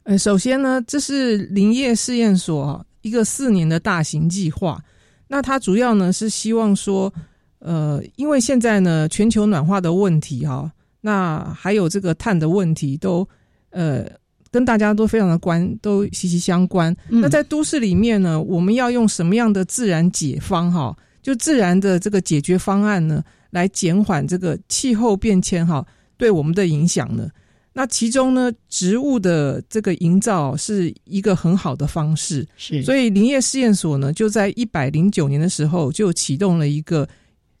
[0.04, 4.82] 呃，首先呢，这是林业试验所一个四年的大型计划。
[5.28, 7.12] 那它主要呢是希望说，
[7.60, 13.26] 呃，因为现在呢全球暖化的问题哈，那还有这个碳的问题都
[13.70, 14.04] 呃
[14.50, 16.94] 跟大家都非常的关，都息息相关。
[17.08, 20.96] 嗯、那在都市里面呢，我们要用什么样的自然解方哈？
[21.22, 23.22] 就自然的这个解决方案呢？
[23.52, 25.86] 来减缓这个气候变迁哈
[26.16, 27.28] 对我们的影响呢？
[27.74, 32.46] 那其中呢，植物的这个营造是一个很好的方式。
[32.56, 37.06] 是，所以林业试验所呢，就在一百零九年的时候就启动了一个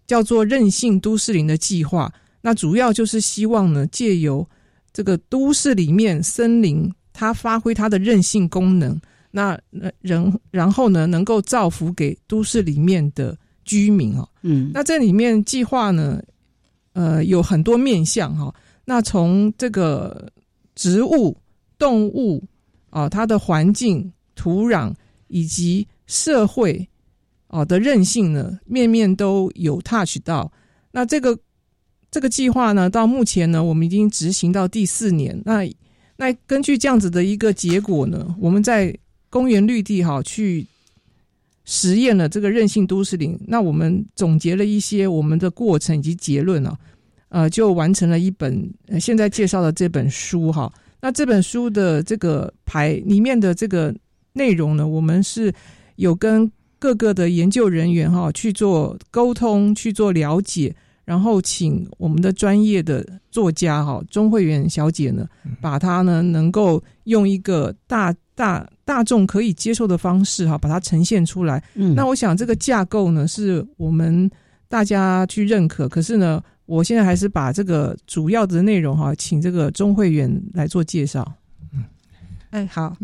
[0.06, 2.12] 叫做韧性都市林的计划。
[2.40, 4.46] 那主要就是希望呢，借由
[4.92, 8.98] 这个都市里面森林它发挥它的韧性功能，
[9.30, 9.58] 那
[10.00, 13.36] 人然后呢，能够造福给都市里面的。
[13.64, 16.22] 居民哦，嗯，那这里面计划呢，
[16.92, 18.54] 呃，有很多面向哈、哦。
[18.84, 20.30] 那从这个
[20.74, 21.36] 植物、
[21.78, 22.42] 动物
[22.90, 24.92] 啊、哦，它的环境、土壤
[25.28, 26.88] 以及社会
[27.48, 30.50] 哦的韧性呢，面面都有 touch 到。
[30.90, 31.38] 那这个
[32.10, 35.40] 这个计划呢，到目前呢，我们已经执行到第四年。
[35.44, 35.62] 那
[36.16, 38.96] 那根据这样子的一个结果呢，我们在
[39.30, 40.66] 公园绿地哈、哦、去。
[41.64, 46.76] 实验了这个韧性都市林，那我们总结了一些我们的过程以及结论啊，
[47.28, 48.68] 呃，就完成了一本
[49.00, 50.72] 现在介绍的这本书哈。
[51.00, 53.94] 那这本书的这个排里面的这个
[54.32, 55.52] 内容呢，我们是
[55.96, 60.74] 有跟各个的研究人员哈去做沟通，去做了解。
[61.04, 65.26] 然后请我们的专业的作家哈钟慧媛小姐呢，
[65.60, 71.62] 把它呢能够用一个大大大众可以接受的方式哈，把它呈现出来。
[71.74, 74.30] 嗯，那我想这个架构呢是我们
[74.68, 75.88] 大家去认可。
[75.88, 81.26] 可是呢，我现在还是把这个主要的内容哈，请这个钟会员来做介绍。
[81.72, 81.84] 嗯，
[82.50, 82.96] 哎，好，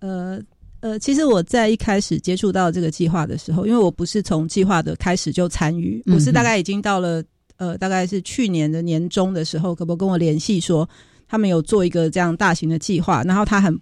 [0.00, 0.40] 呃
[0.80, 7.22] 呃，其实我在一开始接触到这个计划的时候，因为我不是从计划的开始就参与，我是大概已经到了。
[7.58, 10.88] 呃，大概是去年的年中的时候，可不跟我联系说，
[11.28, 13.78] 他们有做一个这样大型的计划，然后他很，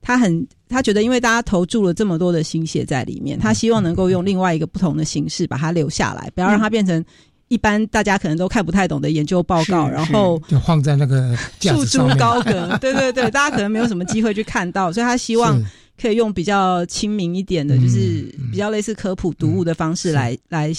[0.00, 7.04] 他很，他觉得，因为大家投注了这么多的心血在里面，他希望能够用另外一个不同的形式把它留下来，不要让它变成
[7.48, 15.60] 一般大家可能都看不太懂的研究报告，然后就放在那个束之高阁，对对对，大家可能没有什么机会去看到，所以他希望
[16.00, 20.72] 可以用比较亲民一点的，就是比较类似科普读物的方式来来。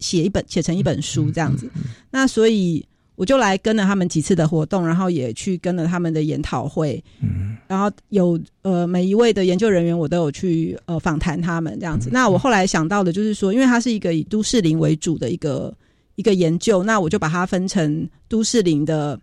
[0.00, 1.70] 写一本写成一本书这样子，
[2.10, 12.10] 那所以我就来跟了他们几次的活动，然后也去跟了他们的研讨会，嗯然后有呃每一位的研究人员我都有去呃访谈他们这样子。
[12.12, 15.74] 那我后来想到的就是说，因为它是一个以都市林为主的一个
[16.16, 19.18] 一个研究，那我就把它分成都市林的。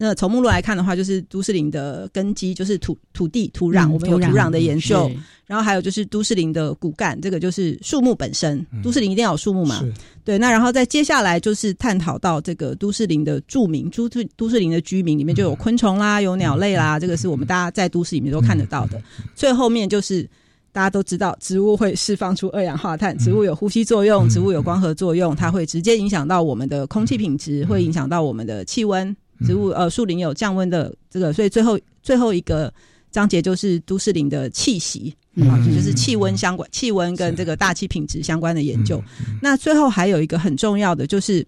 [0.00, 5.10] 那从目录来看的话，就是都市林的根基，就是土土地土壤，我们有土壤的研究。
[5.44, 8.64] 然后还有就是都市林的骨干，这个就是树木本身。
[8.82, 9.82] 都市林一定要有树木嘛？
[10.24, 10.38] 对。
[10.38, 19.02] 那然后再接下来就是探讨到这个都市林的著名，都市都市林的居民里面就有昆虫啦，有鸟类啦，这个是我们大家在都市里面都看得到的。
[19.34, 20.22] 最后面就是
[20.70, 29.16] 大家都知道，植物会释放出二氧化碳，植物有呼吸作用，植物有光合作用，它会直接影响到我们的空气品质，会影响到我们的气温。
[29.46, 32.72] 植物呃，树林有降温的这个，所以最后最后一个
[33.10, 39.02] 章节就是都市林的气息啊，就是气温相关，气温跟这个大气品质相关的研究。
[39.40, 41.46] 那最后还有一个很重要的，就是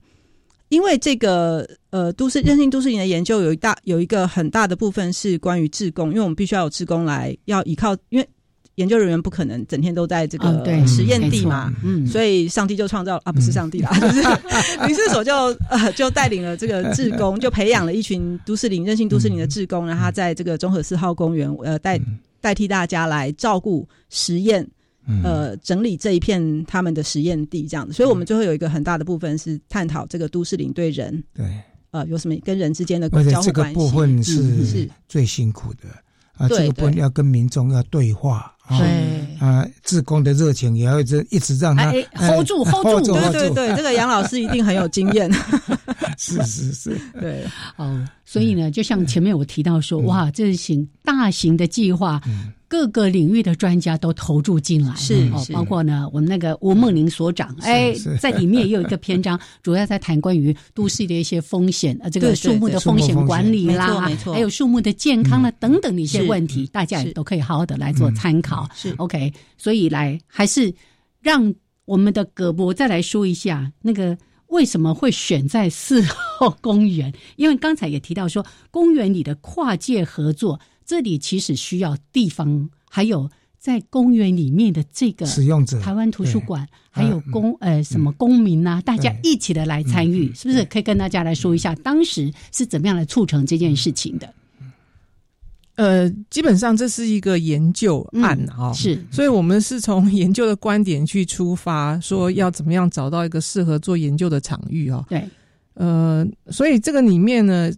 [0.68, 8.28] 因为这个呃，都市韧性都市林的研究有一大有一个很大的部分是关于志工，因为我们必须要有志工来要依靠，因为。
[8.80, 14.22] 研究人员不可能整天都在这个实验地嘛，嗯，所以上帝就创造啊，不是上帝啦，就 是
[14.86, 15.32] 林试所就
[15.68, 22.00] 呃就带领了这个志工，就培养了一群都市林任性都市林的志工，然后他在这个综合四号公园呃代
[22.40, 24.66] 代替大家来照顾实验，
[25.22, 31.46] 呃整理这一片他们的实验地这样子，所以我们最后有一个很大的部分是探讨这个都市林对人对。
[31.92, 34.88] 呃有什么跟人之间的交互关系，部分是是。
[35.08, 35.88] 最辛苦的
[36.40, 38.52] 啊，这个部分要跟民众要对话。
[38.66, 38.80] 啊
[39.40, 45.28] 啊，志工的热情也要一直一直让他 hold 住，hold 住，对对对，这个杨老师一定很有经验。
[46.16, 47.42] 是是是，对
[47.76, 52.20] 哦，所以呢，就像前面我提到说，哇，这是型大型的计划。
[52.70, 68.68] 各个领域的专家都投注进来，是哦，包括呢，我们那个吴梦玲所长，哎，在里面也有一个篇章，主要在谈关于都市的一些风险，呃，这个树木的风险管理啦，没错，还有树木的健康啦等等的一些问题，大家也都可以好好的来做参考。
[68.72, 68.94] 是。
[68.98, 70.72] OK，所以来还是
[71.20, 71.52] 让
[71.86, 80.60] 我们的葛博再来说一下那个为什么会选在四号公园，因为刚才也提到说，公园里的跨界合作。
[80.90, 90.64] 这里其实需要地方，还有在公园里面的这个使用者，台湾图书馆，还有公呃什么公民呐，大家一起的来参与，是不是？
[90.64, 94.34] 可以跟大家来说一下，当时是怎么样来促成这件事情的？
[95.76, 105.06] 呃，基本上这是一个研究案啊，是，所以我们是从研究的观点去出发，说要怎么样找到一个适合做研究的场域啊。
[105.08, 105.24] 对，
[105.74, 107.70] 呃，所以这个里面呢，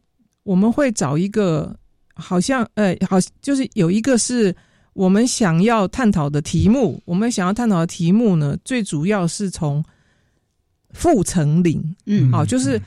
[0.44, 1.76] 我们会找一个。
[2.14, 4.54] 好像，呃，好，就是有一个是
[4.92, 7.00] 我们想要探讨的题目。
[7.04, 9.82] 我们想要探讨的题目呢，最主要是从
[10.90, 12.80] 复层林，嗯，好，就是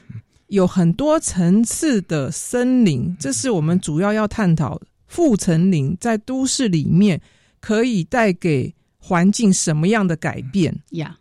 [0.47, 7.19] 有很多层次的森林，这是我们主要要探讨复层林在都市里面
[7.59, 11.17] 可以带给环境什么样的改变呀？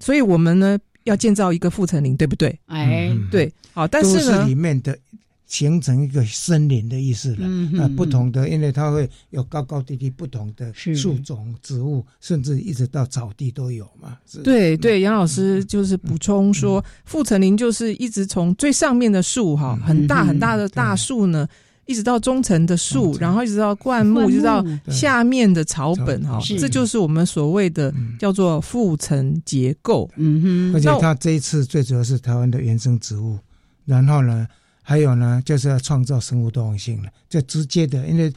[0.00, 2.58] 所以我们呢要建造一个复层林，对不对？
[2.66, 4.98] 哎，对，好，但是呢，里面的。
[5.46, 7.46] 形成一个森林的意思了，
[7.82, 14.16] 啊，不同的，因为它会有高高低低不同的树种、植物，甚至一直到草地都有嘛。
[14.42, 21.46] 对对，杨老师就是补充说，复层林就是一直从最上面的树哈，很大很大的大树呢，
[21.84, 30.10] 一直到中层的树，然后一直到灌木，一直到下面的草本哈，这就是我们所谓的叫做复层结构。
[30.16, 33.38] 嗯哼，而且它这一次最主要是台湾的原生植物。
[33.86, 34.48] 然后呢，
[34.86, 38.30] 还有呢，就是要创造生物多样性了，这直接的，因为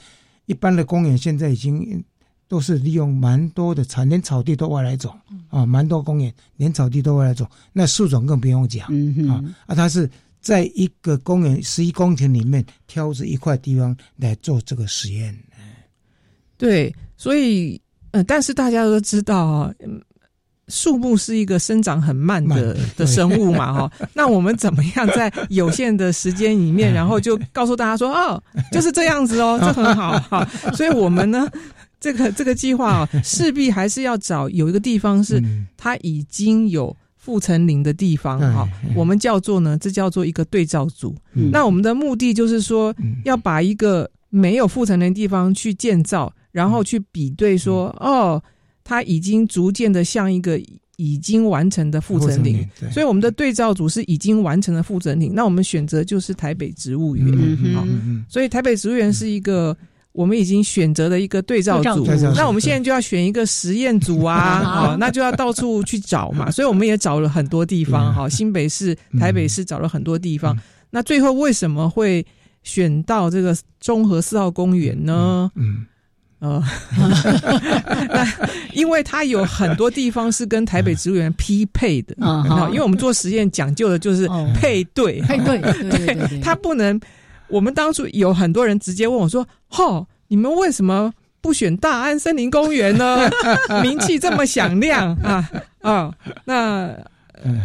[0.46, 2.02] 一般的公园现在已经
[2.48, 5.14] 都是利用蛮多的草，连草地都外来种
[5.50, 8.88] 啊，蛮多公园连草地都外来种，那树种更不用讲
[9.30, 15.38] 啊啊，它是在一个公园十一公顷里面挑着一块地方来做这个实验。
[16.58, 17.80] 对，所以
[18.12, 19.74] 嗯，但是大家都知道啊。
[20.70, 28.42] 树木是一个生长很慢的的生物嘛， 哈，那我们怎么样在有限的时间里面， 然后就告诉大家说，哦，
[28.72, 30.46] 就是这样子哦， 这很好哈。
[30.74, 31.48] 所以我们呢，
[32.02, 35.42] 这个这个计划啊，势必还是要找有一个地方是
[35.78, 41.16] 它已经有复层林的地方哈，我们叫做呢，这叫做一个对照组。
[41.52, 42.94] 那我们的目的就是说，
[43.24, 48.44] 要把一个没有复层林的地方去建造，然后去比对说，哦。
[48.88, 50.58] 它已经逐渐的像一个
[50.96, 55.36] 已经完成的复层林，所以我们的对照组是已经完成的复层林。
[55.36, 57.28] 那我们选择就是台北植物园，
[57.76, 57.86] 好，
[58.30, 59.76] 所以台北植物园是一个
[60.14, 62.08] 我们已经选择的一个对照组。
[62.34, 66.50] 那我们现在就要选一个实验组啊， 好，那就要到处去找嘛。
[66.56, 70.58] 所以我们也找了很多地方，哈，新北市、台北市找了很多地方。
[70.90, 72.26] 那最后为什么会
[72.64, 75.52] 选到这个中和四号公园呢？
[75.56, 75.86] 嗯。
[76.40, 76.64] 呃，
[78.10, 78.26] 那
[78.74, 85.60] 因为它有很多地方是跟台北植物园匹配的啊，因为我们做实验讲究的就是配对，配对，
[85.90, 87.00] 对，它不能。
[87.50, 93.30] 我们当初有很多人直接问我说：“吼，你们为什么不选大安森林公园呢？
[93.82, 95.50] 名气这么响亮啊
[95.82, 96.14] 啊！”
[96.44, 96.94] 那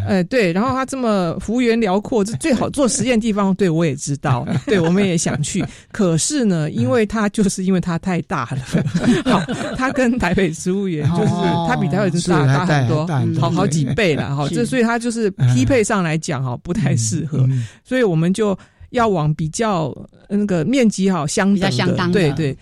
[0.06, 3.54] 哎，对，然后它这么幅员辽阔，这最好做实验地方。
[3.54, 5.64] 对我也知道， 对，我们也想去。
[5.90, 8.58] 可是呢，因为它就是因为它太大了，
[9.30, 9.40] 好，
[9.76, 11.28] 它跟台北植物园就是
[11.68, 13.06] 它比台北植物园大很多，
[13.40, 14.48] 好好几倍了哈。
[14.48, 17.46] 这所以它就是匹配上来讲哈，不太适合。
[17.84, 18.56] 所以我们就
[18.90, 19.94] 要往比较
[20.28, 22.56] 那个面积哈相等的，对对，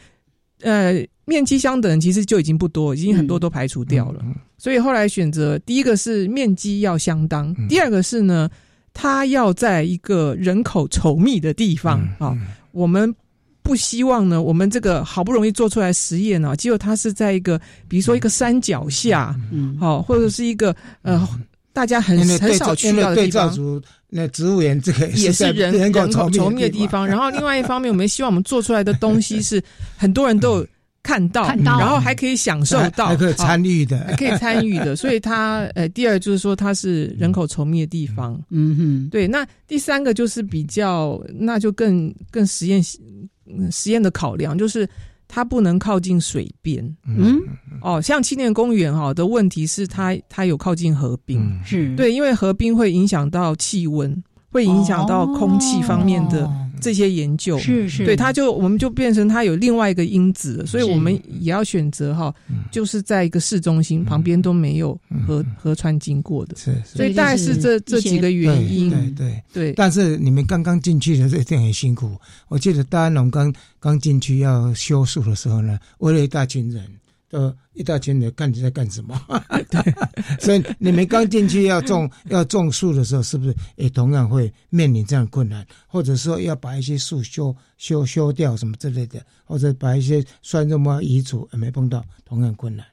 [0.62, 1.06] 呃。
[1.26, 4.20] 面积相等，其实就已经不多，已经很多都排除掉了。
[4.58, 8.50] 所以后来选择第一个是面积要相当，第二个是呢，
[8.92, 12.36] 它要在一个人口稠密的地方啊。
[12.72, 13.14] 我们
[13.62, 21.28] 不希望呢，我们这个好不容易做出来实验呢，结果它是在一个，比如说一个山脚下，嗯，好，或者是一个呃，
[21.72, 23.82] 大家很很少去到的地方。
[24.10, 27.06] 那植物园这个也是人人口稠密的地方。
[27.06, 29.62] 然后另外一方面，我们希望我们做出来的东西是
[29.96, 30.66] 很多人都。
[31.02, 34.94] 看到，然后还可以享受到，还可以参与的，还可以参与的。
[34.94, 38.38] 所以它，呃，第二就是说它是人口稠密的地方。
[38.50, 39.26] 嗯哼，对。
[39.26, 44.86] 那第三个就是比较，那就更更实验实验的考量，就是
[45.32, 46.84] 它不能靠近水边。
[47.06, 47.40] 嗯，
[47.80, 51.94] 哦，像青年公园哈的问题是它它有靠近河滨，是。
[51.94, 54.10] 对，因为河滨会影响到气温。
[54.50, 62.34] 会影响到空气方面的这些研究，是是，对，它就我们就变成它有另外一个因子，所以我们也要选择哈，
[62.70, 69.42] 就是在一个市中心旁边都没有河河川经过的，是，所以大概是这这几个原因，对对。
[69.52, 69.72] 对。
[69.74, 72.16] 但是你们刚刚进去的时候一定很辛苦，
[72.48, 76.82] 我记得大安龙刚刚进去要修树的时候呢，围了一大群人。
[77.30, 79.20] 呃，一大群人看你在干什么？
[79.70, 79.80] 对，
[80.40, 85.64] 所以你们刚进去要种 要种树的时候，是不是也同样会面临这样困难？
[85.86, 92.84] 或者说要把一些树修修修掉什么之类的，或者把一些酸肉么移除，也没碰到同样困难。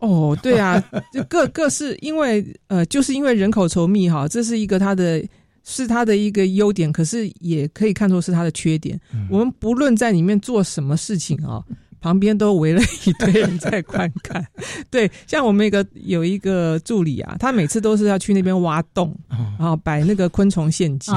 [0.00, 5.22] 哦，对啊，就各各是因为呃，就是因为人口稠密哈，这是一个它的
[5.62, 9.00] 是它的一个优点，可是也可以看作是它的缺点。
[9.30, 11.62] 我们不论在里面做什么事情啊。
[12.00, 14.44] 旁边都围了一堆人在观看，
[14.90, 19.14] 对，像我们一个有一个助理啊，他每次都是要去那边挖洞，
[19.58, 21.14] 然后摆那个昆虫陷阱。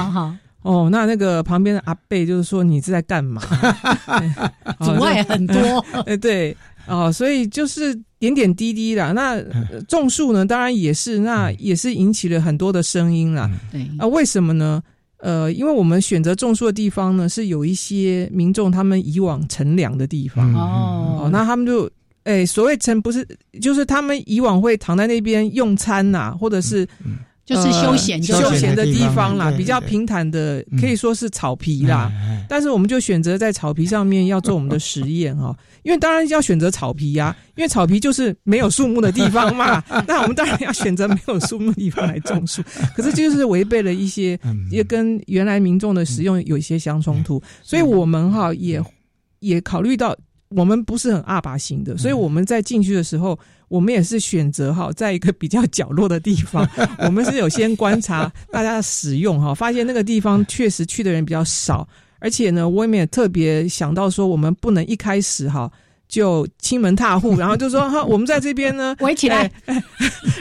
[0.62, 3.42] 哦，那那个旁边的阿贝就是说你是在干嘛？
[4.80, 5.84] 阻碍很多。
[6.06, 6.56] 哎， 对，
[6.86, 9.12] 哦，所以就是点点滴滴啦。
[9.12, 9.38] 那
[9.86, 13.50] 种树呢，当然也是，那也是引起了很多的声音啦。
[13.70, 14.82] 对啊，为什么呢？
[15.24, 21.90] 呃，因为我们选择种树的地方呢，是有一些民众他们以往乘凉的地方哦，那他们就
[22.24, 23.26] 哎，所谓乘不是，
[23.58, 26.86] 就是他们以往会躺在那边用餐呐，或者是。
[27.44, 32.10] 就是休闲休闲的地方啦，比较平坦的，可以说是草皮啦。
[32.48, 39.82] 但是我们就选择在草皮上面要做我们的实验哈， 因为当然要选择草皮呀，因为草皮就是没有树木的地方嘛。
[40.08, 42.62] 那我们当然要选择没有树木的地方来种树，
[42.96, 44.38] 可是就是违背了一些，
[44.70, 47.42] 也跟原来民众的使用有一些相冲突。
[47.62, 48.82] 所以我们哈也
[49.40, 50.16] 也考虑到。
[50.54, 53.38] 我们不是很阿拔型的，所以我们在进去的时候，
[53.68, 56.68] 我们也是选择哈，在一个比较角落的地方，
[57.04, 61.86] 我们是有先观察 大家的使用哈，发现那个地方确实去的人比较少，
[62.20, 65.70] 而且呢，我们也特别想到说，我们不能一开始哈
[66.06, 69.50] 就亲门踏户， 然后就说哈，我们在这边呢围起来，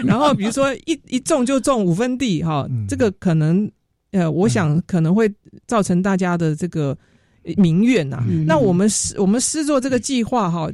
[0.05, 3.69] 然后比如说一一种就种五分地哈，这个可能
[4.11, 5.33] 呃，我想可能会
[5.65, 6.97] 造成大家的这个。
[7.57, 10.69] 民怨呐，那我们是，我们师做这个计划哈，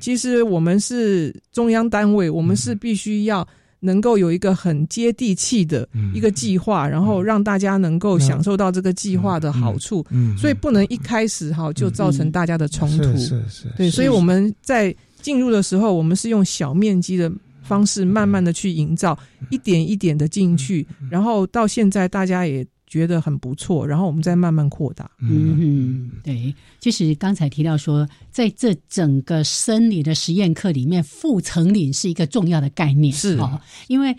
[0.00, 3.46] 其实我们是中央单位，我们是必须要
[3.80, 10.04] 能够有一个很接地气的一个计划，然后让大家能够享受到这个计划的好处，
[10.36, 19.18] 所以不能一开始哈就造成大家的冲突，是是，对，所以我们在进入的时候，我们是用小面积的方式，慢慢的去营造，
[19.48, 22.66] 一点一点的进去，然后到现在大家也。
[22.90, 25.08] 觉得很不错，然后我们再慢慢扩大。
[25.20, 33.14] 嗯，对，就是刚才提到说，在这整个生理的实验课里面，负层林是一个重要的概念。
[33.14, 34.14] 是哦，因为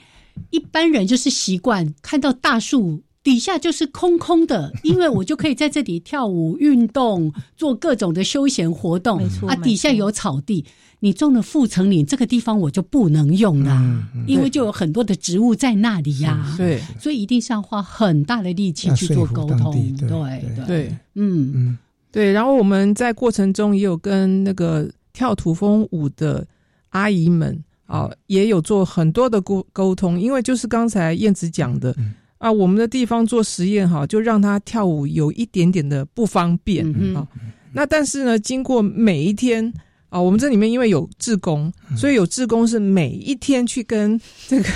[0.51, 9.22] 一般人就是习惯看到大树底下就是空空的，因为我就可以在这里跳舞、运动、做各种的休闲活动。
[9.22, 10.65] 没错，啊，底下有草地。
[11.04, 16.54] 你种了副层林，这个地方我就不能用了，因为就有很多的植物在那里呀。
[16.56, 19.74] 对，所以一定是要花很大的力气去做沟通。
[19.97, 21.78] 对对，嗯嗯，
[22.12, 22.32] 对。
[22.32, 26.45] 然后我们在过程中也有跟那个跳土风舞的
[26.89, 31.95] 阿姨们啊，也有做很多的沟沟通，因为就是刚才燕子讲的
[32.38, 36.86] 啊，我们的地方做实验哈，就让他跳舞有一点点的不方便
[37.18, 37.28] 啊。
[37.74, 39.74] 那但是呢，经过每一天。
[40.12, 44.70] 啊，我们这里面因为有志工，所以有志工是每一天去跟这个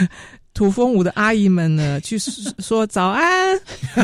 [0.53, 2.17] 土风舞的阿姨们呢去
[2.59, 3.59] 说早安，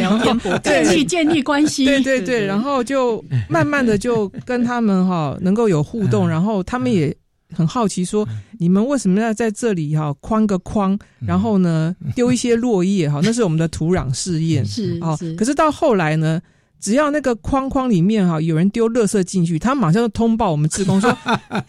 [0.00, 7.16] 聊天博建立建立关系，对对对，然后就慢慢的就跟他们哈能够有互动，然后他们也
[7.54, 8.28] 很好奇说，
[8.58, 16.42] 你们为什么要在这里哈框个框，然后呢丢一些落叶哈，那是我们的土壤试验，是啊，可是到后来呢。
[16.82, 21.16] 只要那个框框里面哈有人丢垃圾进去，他马上就通报我们职工说
[21.48, 21.64] ：“哎，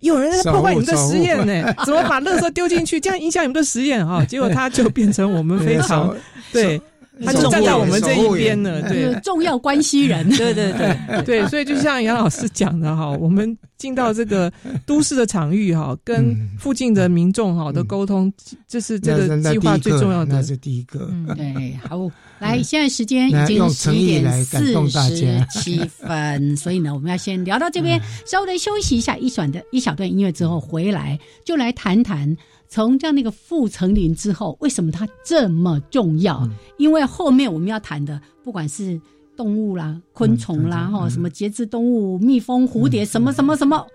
[0.00, 6.14] 有人在破坏你们的实验呢， 怎么把垃圾丢进去，这样影响你们的实验哈？”结果他就变成我们非常
[6.52, 6.80] 对。
[7.24, 14.52] 他就站在我们这一边了，对， 重要关系人， 对对对对，所以就像杨老师讲的哈，我们进到这个
[14.84, 18.32] 都市的场域哈，跟附近的民众哈的沟通，
[18.68, 21.08] 这是这个计划最重要的，那是第一个。
[21.10, 32.36] 嗯对，好， 来，现在时间已经十一点四十七分，所以呢，我们要先聊到这边，稍微休息一下，一短的一小段音乐之后回来，就来谈谈。
[32.68, 36.48] 从这样的一个复层林之后，为什么它这么重要？
[36.78, 39.00] 因为后面我们要谈的，不管是
[39.36, 43.86] 动物啦、昆虫啦，哈，什么节肢动物、蜜蜂、蝴蝶，什么什么什么，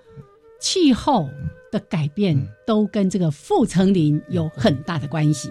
[0.59, 1.27] 气候
[1.71, 5.49] 的改变都跟这个复层林有很大的关系。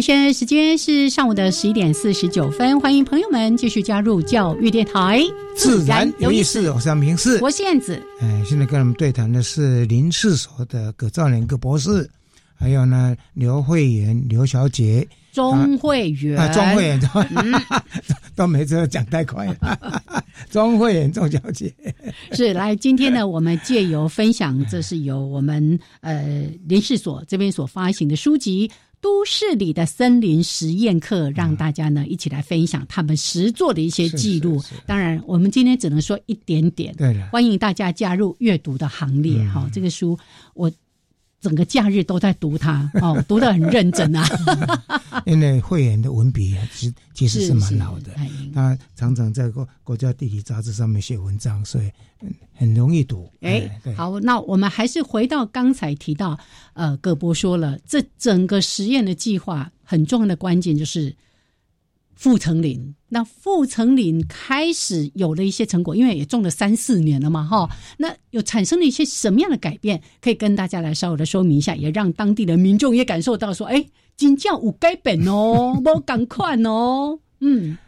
[0.00, 5.20] 现在时间是上午的十一点四十九分，欢迎朋友们继续加入教育电台，
[5.56, 6.70] 自然有意思。
[6.70, 8.00] 我是杨平世，我是燕子。
[8.20, 12.08] 哎，现在跟我们对谈的是林氏所的葛兆年葛博士，
[12.54, 17.00] 还有呢刘慧媛刘小姐，钟慧媛啊，钟慧媛，
[18.36, 20.02] 都每次都讲太快了。
[20.48, 21.74] 钟慧妍钟小姐
[22.32, 28.68] 是来，今天呢，我们借由分享，这是由我们呃林氏所这边所发行的书籍
[29.00, 34.62] 《都市里的森林实验课》，让大家呢一起来分享他们实做的一些记录。
[34.86, 36.94] 当然，我们今天只能说一点点。
[37.30, 39.38] 欢迎大家加入阅读的行列。
[39.48, 40.18] 哈，这个书
[40.54, 40.70] 我。
[41.40, 44.26] 整个假日都在读它哦，读得很认真啊。
[45.24, 48.12] 因为慧远的文笔其实其实是蛮好的，
[48.54, 51.90] 他常常在国国家地理杂志上面写文章，所以
[52.54, 53.30] 很容易读。
[53.40, 56.38] 哎，好，那我们还是回到刚才提到，
[56.74, 61.14] 呃，葛博说了，这整个实验的计划很重要的关键就是。
[62.18, 67.70] 富成林，那富成林开始有了一些成果，因为也种了三四年了嘛，哈。
[67.98, 70.02] 那有产生了一些什么样的改变？
[70.20, 77.78] 可以跟大家来稍微的说明一下，也让当地的民众也感受到说，哎，金教五改本哦， 不赶快哦，嗯，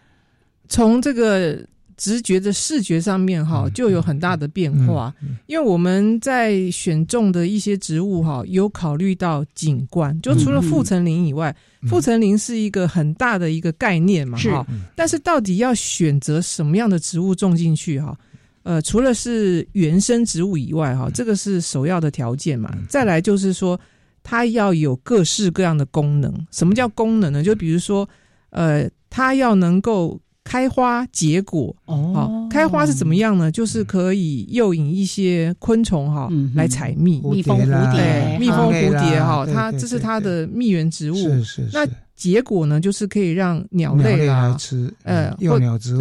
[0.69, 1.67] 从这个。
[2.01, 5.15] 直觉的视觉上面哈，就有很大的变化。
[5.47, 11.55] 因为我们在选种的一些植物哈，有考虑到景观，就除了复层林以外，
[11.91, 14.67] 复层林是一个很大的一个概念嘛哈。
[14.97, 18.17] 但是到底要选择什么样的植物种进去哈？
[18.63, 22.75] 呃，除了是原生植物以外哈，这个是首要的条件嘛。
[22.89, 23.79] 再来就是说，
[24.23, 26.35] 它要有各式各样的功能。
[26.51, 27.43] 什么叫功能呢？
[27.43, 28.09] 就比如说，
[28.49, 30.19] 呃，它要能够。
[30.43, 33.53] 开花结果哦，开花是怎么样呢？
[33.53, 41.15] 就是可以诱引一些昆虫哈来采蜜，蜜蜂、蝴蝶、蜜蜂、蝴蝶哈，它这是它的蜜源植物。
[41.15, 41.69] 是是。
[41.73, 41.87] 那
[42.17, 46.01] 结果呢，就是可以让鸟类来吃，呃，幼鸟植物。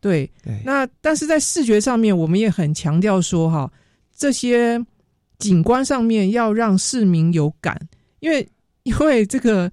[0.00, 0.60] 对对。
[0.64, 3.70] 那但是在视觉上面，我们也很强调说哈，
[4.14, 4.84] 这些
[5.38, 7.80] 景观上面要让市民有感，
[8.18, 8.46] 因为
[8.82, 9.70] 因为这个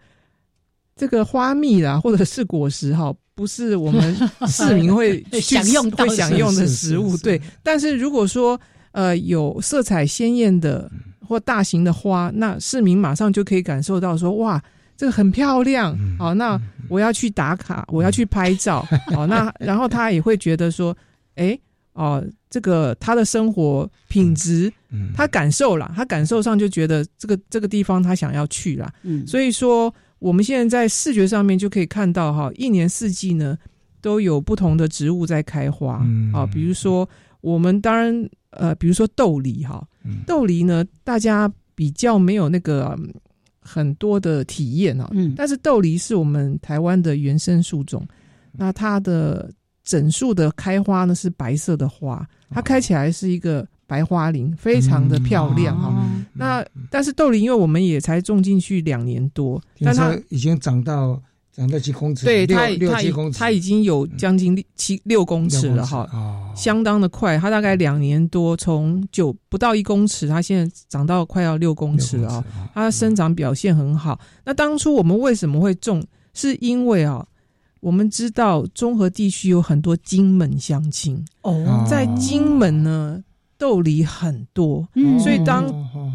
[0.96, 3.14] 这个花蜜啦，或者是果实哈。
[3.40, 4.14] 不是我们
[4.50, 7.42] 市民会享用会享用的食物，对。
[7.64, 8.60] 但是如果说
[8.92, 10.92] 呃有色彩鲜艳的
[11.26, 14.62] 或大型的花，那市民马上就可以感受到说哇，
[14.98, 16.60] 这个很漂亮，好，那
[16.90, 18.86] 我要去打卡，我要去拍照，
[19.16, 20.94] 好，那然后他也会觉得说，
[21.36, 21.58] 哎，
[21.94, 24.70] 哦，这个他的生活品质，
[25.16, 29.94] 他感受了，他感受上就觉得这个这个地方他想要去了，嗯，所以说。
[30.20, 33.58] 我们现在在视觉上面就可以看到哈，一年四季呢
[34.02, 36.46] 都有不同的植物在开花啊。
[36.46, 37.08] 比如说，
[37.42, 39.86] 我们当然呃，比如说豆梨哈，
[40.28, 42.98] 豆梨呢大家比较没有那个
[43.60, 45.10] 很多的体验啊。
[45.14, 48.08] 嗯，但是豆梨是我们台湾的原生树种，
[48.52, 49.52] 那它的
[49.84, 53.68] 整树的开花呢是白色的花，它开起来是一个。
[53.90, 55.92] 白花林非常的漂亮哈，
[56.34, 61.20] 那但是豆梨因为我们也才种进去两年多，但它已经长到
[61.52, 63.02] 长到几公尺，对它它
[63.34, 66.08] 它已经有将近七六公尺了哈，
[66.56, 74.20] 相当的快，它大概两年多从九不到一公尺，它现在长到快要六公尺了啊，它的生长表现很好。
[74.46, 76.06] 那当初我们为什么会种？
[76.32, 77.26] 是因为啊，
[77.80, 81.26] 我们知道中和地区有很多金门乡亲。
[81.42, 83.24] 哦，在金门呢。
[83.60, 84.88] 豆梨很多，
[85.22, 85.66] 所以当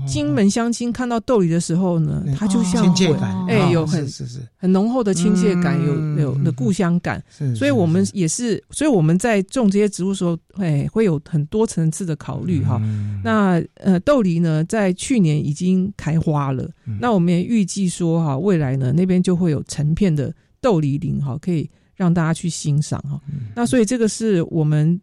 [0.07, 4.09] 金门乡亲看到豆梨的时候呢，他就像亲切感，哎，有很
[4.57, 7.23] 很浓厚的亲切感，有有的故乡感。
[7.55, 12.81] 所以我们也是，所以我们在种这些植物时候，哎，会有很多层次的考虑哈。
[13.23, 16.67] 那呃，豆梨呢，在去年已经开花了，
[16.99, 23.21] 那我们也预计说哈，未来呢那边就会有成片的豆梨林哈，可以让大家去欣赏哈。
[23.55, 24.99] 那所以这个是我们。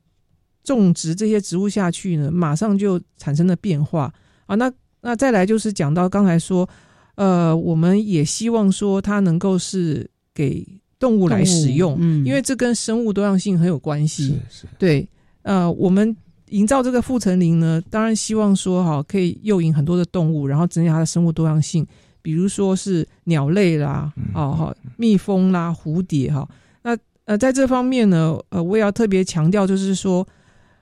[0.64, 4.14] 种植这些植物下去呢，马上就产生了变化
[4.46, 4.56] 啊。
[4.56, 6.70] 那那再来就是讲到刚才说，
[7.16, 10.64] 呃，我们也希望说它能够是给
[11.00, 14.40] 动物来使用，嗯，因为这跟生物多样性很有关系。
[14.48, 15.10] 是是，对，
[15.42, 16.16] 呃，我们
[16.50, 21.84] 营造这个复层林呢，当然希望说哈，可以诱引很多的动物，然后增加它的生物多样性，
[22.22, 26.48] 比如说是鸟类啦，哦哈，蜜蜂啦，蝴蝶哈。
[26.84, 26.96] 那
[27.26, 30.28] 呃，在这方面呢，呃，我也要特别强调，就是说。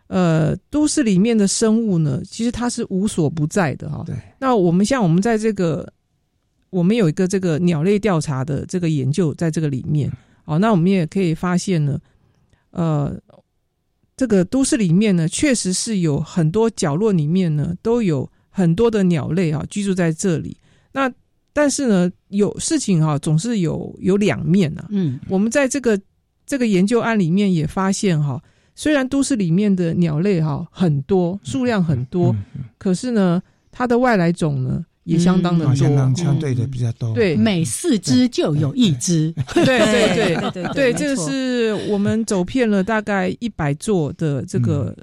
[0.09, 4.03] 呃，都市里面的生物呢，其实它是无所不在的哈。
[4.07, 4.15] 对。
[4.39, 5.87] 那我们像我们在这个，
[6.71, 10.11] 我们有一个这个鸟类调查的这个研究，在这个里面，
[10.45, 11.99] 哦，那我们也可以发现呢，
[12.71, 13.15] 呃，
[14.17, 20.57] 这个都市里面呢，确实是有很多角落里面呢，都有很多的鸟类啊居住在这里。
[20.91, 21.13] 那
[21.53, 24.87] 但是呢，有事情哈，总是有有两面啊。
[24.89, 25.19] 嗯。
[25.29, 26.01] 我们在这个
[26.47, 28.41] 这个研究案里面也发现哈。
[28.79, 32.33] 虽然都市里面的鸟类哈很多，数量很多，
[32.77, 33.41] 可是呢，
[33.73, 37.13] 它的外来种呢也相当的多，相当相对的比较多。
[37.13, 39.33] 对，每四只就有一只。
[39.53, 44.95] 对对对对对，这个是我们走遍了大概一百座的这个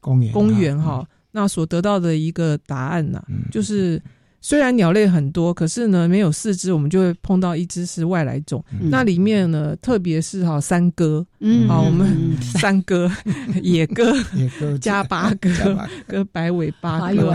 [0.00, 4.02] 公园公园哈，那所得到的一个答案呢，就是
[4.40, 8.64] 虽然鸟类很多，可是呢没有四只，我们就会碰到一只是外来种。
[8.90, 13.10] 那里面呢，特别是哈三哥，嗯，好，我们三哥
[13.62, 15.50] 野哥、野哥加八哥
[16.06, 17.34] 跟白尾八哥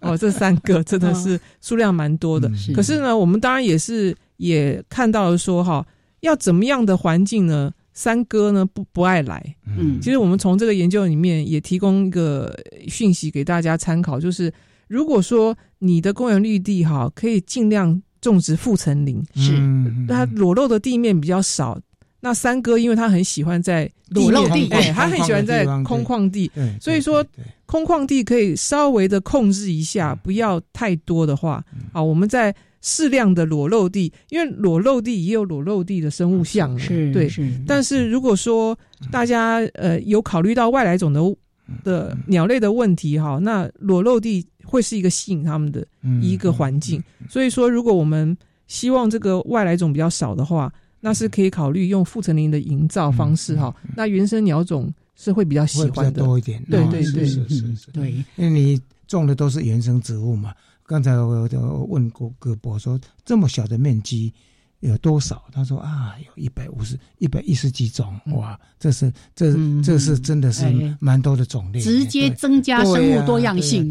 [0.00, 2.50] 哦，这三个真的是数量蛮多的。
[2.74, 5.86] 可是呢，我们当然也是也看到了说哈，
[6.20, 7.70] 要怎么样的环境呢？
[7.92, 12.54] 三哥呢不不爱来，嗯，其实我们从这个研究里面也提供一个
[12.88, 14.52] 讯息给大家参考，就是
[14.88, 19.52] 如果说你的公园绿地哈，可以尽量种植覆层林，是。
[20.08, 21.78] 它裸露的地面比较少。
[22.20, 27.24] 那三哥因为他很喜欢在裸露地，哎，他很喜欢在空旷地，所以说
[27.66, 32.54] 空旷地可以稍微的控制一下，不要太多的话，啊，我们在。
[32.82, 37.28] 适量的裸露地，因为裸露地也有裸露地的生物相，是对。
[37.66, 38.78] 但是如果说
[39.10, 41.20] 大家呃有考虑到外来种的
[41.82, 45.86] 的鸟类的问题哈，那裸露地会是一个吸引他们的
[46.20, 47.02] 一个环境。
[47.30, 48.36] 所以说，如果我们
[48.66, 53.74] 希望这个外来种比较少的话，那是可以考虑用复层林的营造方式哈。
[53.94, 60.52] 那原生鸟种是会比较喜欢的多一点，对对对，是是是，对，因为你种的都是原生植物嘛。
[60.84, 64.32] 刚才我我问过葛博说，这么小的面积
[64.86, 65.42] 有多少？
[65.52, 68.18] 他说啊，有一百五十、一百一十几种。
[68.34, 70.64] 哇，这是这这是真的是
[71.00, 73.88] 蛮多的种类，直接增加生物多样性。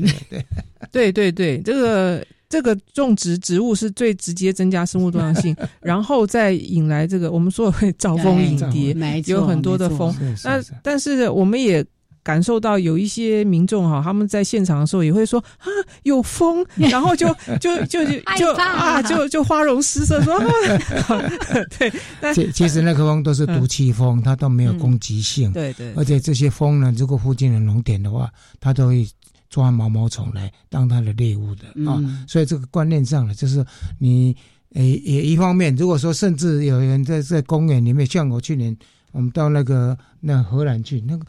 [0.91, 10.15] 对对对 对，这个这个种植植物是最直接增加生物多样性， 然后再引来这个我们说会招蜂引蝶，有很多的蜂。
[10.43, 11.85] 那但是我们也。
[12.25, 15.69] 感受到有一些民众哈，他们在现场的时候也会说啊，
[16.01, 17.27] 有风， 然后就
[17.61, 18.03] 就就
[18.35, 20.35] 就啊，就就花容失色说，
[21.77, 22.33] 对。
[22.33, 25.51] 其其实那个风都是毒气风，它都没有攻击性。
[25.53, 25.93] 对对。
[25.93, 28.27] 而且这些风呢，如果附近的农田的话，
[28.59, 29.07] 它都会
[29.47, 32.01] 抓毛毛虫来当它的猎物的啊。
[32.27, 33.63] 所以这个观念上呢，就是
[33.99, 34.35] 你
[34.73, 38.75] 诶也一方面，如果说甚至有人在在公园里面，像我去年
[39.11, 41.23] 我们到那个那荷兰去那个。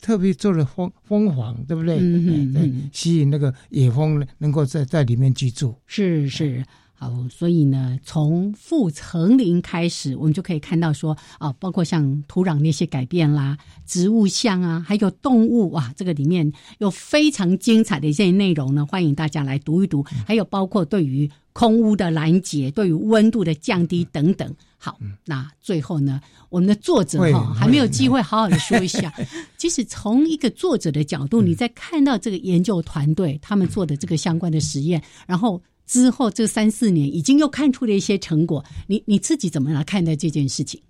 [0.00, 1.98] 特别做了蜂蜂房，对不对？
[1.98, 5.74] 嗯嗯，吸引那个野蜂能够在在里面居住。
[5.86, 20.04] 是是，好，所以呢，从复层林开始，我们就可以看到说啊，包括像土壤那些改变啦，植物像啊，还有动物哇，这个里面有非常精彩的一些内容呢，欢迎大家来读一读。
[20.26, 24.54] 还有包括对于空污的拦截，对于温度的降低等等。
[24.80, 26.20] 好，那最后呢，
[26.50, 29.12] 我们的作者哈还没有机会好好的说一下。
[29.58, 40.80] 其实从一个作者的角度，你在看到这个研究团队他们做的这个相关的实验，然后之后这三四年已经又看出了一些成果，你你自己怎么来看待这件事情？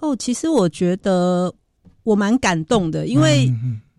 [0.00, 1.54] 哦，其实我觉得
[2.02, 3.48] 我蛮感动的，因为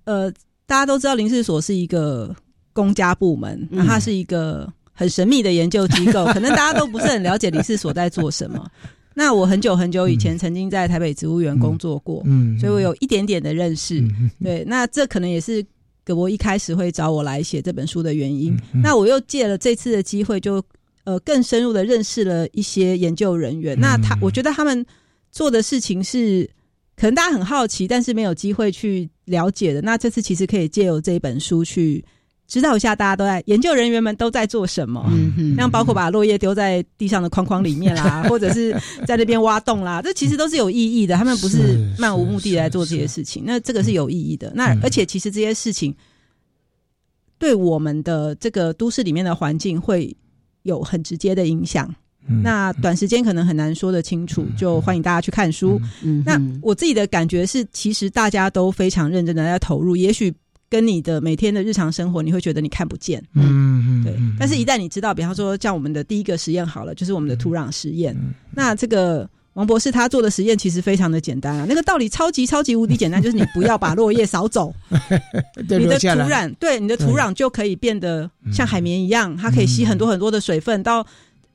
[0.03, 0.30] 呃，
[0.66, 2.36] 大家都知道林氏所是一个
[2.74, 8.70] 公家部门，那它是一个很神秘的研究机构，可能大家都不是很了解林氏所在做什么。
[9.20, 13.99] 那我很久很久以前曾经在台北植物园工作过，嗯，所以我有一点点的认识。
[14.43, 15.65] 对，那这可能也是
[16.05, 18.55] 葛博一开始会找我来写这本书的原因。
[18.84, 20.63] 那我又借了这次的机会，就
[21.03, 23.76] 呃更深入的认识了一些研究人员。
[23.80, 24.86] 那他我觉得他们
[25.32, 26.47] 做的事情是
[26.95, 29.82] 可能大家很好奇，但是没有机会去了解的。
[29.82, 32.05] 那这次其实可以借由这一本书去。
[32.47, 35.05] 知道一下，大家都在研究人员们都在做什么，
[35.57, 38.73] 像包括把落叶丢在地上的框框里面啦， 或者是
[39.05, 41.17] 在那边挖洞啦，这其实都是有意义的。
[41.17, 44.49] 他们不是漫无目的来做这些事情，那这个是有意义的。
[44.55, 45.93] 那而且其实这些事情
[47.37, 50.15] 对我们的这个都市里面的环境会
[50.63, 51.93] 有很直接的影响。
[52.41, 55.77] 那短时间可能很难说得清楚，就欢迎大家去看书。
[56.25, 60.33] 那我自己的感觉是，其实大家都非常认真的在投入，也许。
[60.70, 64.13] 跟你的每天的日常生活，你会觉得你看不见，嗯嗯，对。
[64.39, 68.15] 但是，一旦你知道，比方说，像我们的第一个实验好了，就是我们的土壤实验。
[68.53, 74.74] 那这个王博士他做的实验其实非常的简单啊，那个道理超级超级无敌简单，就是你不要把落叶扫走，
[75.70, 81.05] 你的土壤对你的土壤就可以变得像海绵一样，它可以吸很多很多的水分到。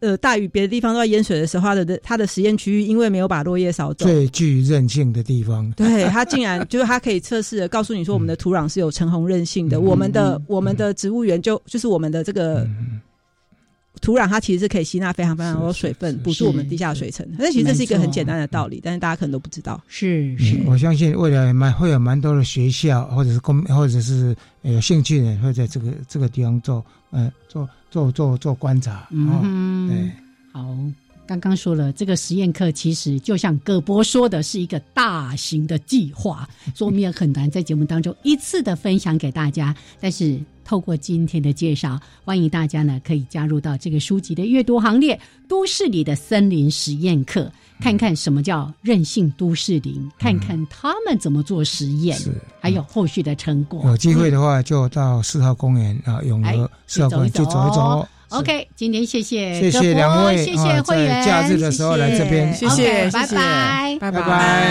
[0.02, 12.66] 呃，大雨别的地方都在淹水的时候，它的它的实验区域因为没有把落叶扫走，最具韧性的地方，对它竟然 就是它可以测试的告诉你说，我们的土壤是有橙红韧性的，我们的我们的植物园就就是我们的这个
[14.02, 17.26] 土壤它其实是可以吸纳非常非常多水分，补助我们地下水层。
[17.38, 19.80] 那其实这是一个很简单的道理，但是大家可能都不知道。
[19.88, 29.06] 是是，我相信未来蛮会有蛮多的学校或者是公或者是有兴趣的人会在这个这个地方做呃做做做做观察。
[29.10, 30.10] 嗯，对，
[30.52, 30.76] 好。
[31.40, 39.74] 刚刚说了，这个实验课其实就像葛博说的，是一个大型的计划，所以我们也很难在节目当中一次的分享给大家。
[40.00, 45.16] 但是透过今天的介绍，欢迎大家呢可以加入到这个书籍的阅读行列，
[45.48, 47.40] 《都市里的森林实验课》，
[47.82, 52.18] 看看什么叫任性都市林，看看他们怎么做实验，
[52.60, 53.82] 还有后续的成果。
[53.86, 58.08] 有机会的话，就到四号公园啊，永和四号公园去走一走。
[58.32, 64.52] OK，今天谢谢谢谢两位，谢谢会员，假日的时候来这边，谢谢，拜拜，拜拜。